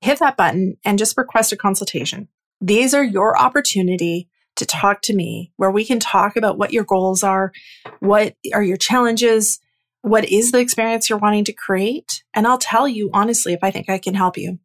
Hit 0.00 0.18
that 0.20 0.38
button 0.38 0.78
and 0.82 0.98
just 0.98 1.18
request 1.18 1.52
a 1.52 1.58
consultation. 1.58 2.26
These 2.62 2.94
are 2.94 3.04
your 3.04 3.38
opportunity 3.38 4.30
to 4.56 4.64
talk 4.64 5.02
to 5.02 5.14
me 5.14 5.52
where 5.58 5.70
we 5.70 5.84
can 5.84 6.00
talk 6.00 6.36
about 6.36 6.56
what 6.56 6.72
your 6.72 6.84
goals 6.84 7.22
are, 7.22 7.52
what 8.00 8.36
are 8.54 8.62
your 8.62 8.78
challenges, 8.78 9.60
what 10.00 10.24
is 10.24 10.52
the 10.52 10.60
experience 10.60 11.10
you're 11.10 11.18
wanting 11.18 11.44
to 11.44 11.52
create. 11.52 12.24
And 12.32 12.46
I'll 12.46 12.56
tell 12.56 12.88
you 12.88 13.10
honestly 13.12 13.52
if 13.52 13.60
I 13.62 13.70
think 13.70 13.90
I 13.90 13.98
can 13.98 14.14
help 14.14 14.38
you. 14.38 14.58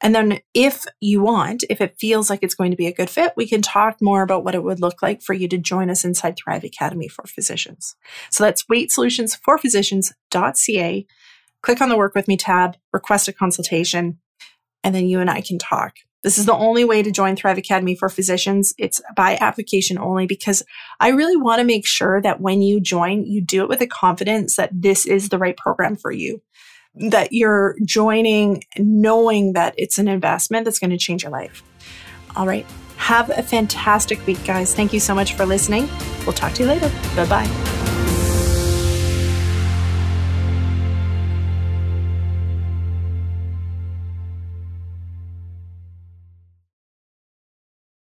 And 0.00 0.14
then 0.14 0.38
if 0.54 0.86
you 1.00 1.20
want, 1.20 1.64
if 1.68 1.80
it 1.80 1.98
feels 1.98 2.30
like 2.30 2.38
it's 2.42 2.54
going 2.54 2.70
to 2.70 2.76
be 2.76 2.86
a 2.86 2.92
good 2.92 3.10
fit, 3.10 3.32
we 3.36 3.44
can 3.46 3.60
talk 3.60 3.96
more 4.00 4.22
about 4.22 4.44
what 4.44 4.54
it 4.54 4.62
would 4.62 4.80
look 4.80 5.02
like 5.02 5.20
for 5.22 5.34
you 5.34 5.48
to 5.48 5.58
join 5.58 5.90
us 5.90 6.04
inside 6.04 6.36
Thrive 6.36 6.62
Academy 6.64 7.08
for 7.08 7.26
Physicians. 7.26 7.96
So 8.30 8.44
that's 8.44 8.64
weightsolutionsforphysicians.ca. 8.64 11.06
Click 11.62 11.82
on 11.82 11.90
the 11.90 11.96
work 11.96 12.14
with 12.14 12.28
me 12.28 12.38
tab, 12.38 12.78
request 12.92 13.28
a 13.28 13.32
consultation, 13.32 14.18
and 14.82 14.94
then 14.94 15.06
you 15.06 15.20
and 15.20 15.28
I 15.28 15.42
can 15.42 15.58
talk. 15.58 15.96
This 16.22 16.36
is 16.36 16.44
the 16.44 16.52
only 16.52 16.84
way 16.84 17.02
to 17.02 17.10
join 17.10 17.34
Thrive 17.34 17.56
Academy 17.56 17.94
for 17.94 18.10
physicians. 18.10 18.74
It's 18.78 19.00
by 19.16 19.38
application 19.40 19.98
only 19.98 20.26
because 20.26 20.62
I 20.98 21.08
really 21.08 21.36
want 21.36 21.60
to 21.60 21.64
make 21.64 21.86
sure 21.86 22.20
that 22.20 22.42
when 22.42 22.60
you 22.60 22.80
join, 22.80 23.24
you 23.24 23.40
do 23.40 23.62
it 23.62 23.68
with 23.68 23.78
the 23.78 23.86
confidence 23.86 24.56
that 24.56 24.70
this 24.72 25.06
is 25.06 25.30
the 25.30 25.38
right 25.38 25.56
program 25.56 25.96
for 25.96 26.12
you 26.12 26.42
that 26.94 27.32
you're 27.32 27.76
joining 27.84 28.64
knowing 28.78 29.52
that 29.54 29.74
it's 29.76 29.98
an 29.98 30.08
investment 30.08 30.64
that's 30.64 30.78
going 30.78 30.90
to 30.90 30.98
change 30.98 31.22
your 31.22 31.32
life. 31.32 31.62
All 32.36 32.46
right. 32.46 32.66
Have 32.96 33.30
a 33.30 33.42
fantastic 33.42 34.24
week, 34.26 34.42
guys. 34.44 34.74
Thank 34.74 34.92
you 34.92 35.00
so 35.00 35.14
much 35.14 35.34
for 35.34 35.46
listening. 35.46 35.88
We'll 36.26 36.34
talk 36.34 36.52
to 36.54 36.62
you 36.62 36.68
later. 36.68 36.90
Bye 37.16 37.26
bye. 37.26 37.76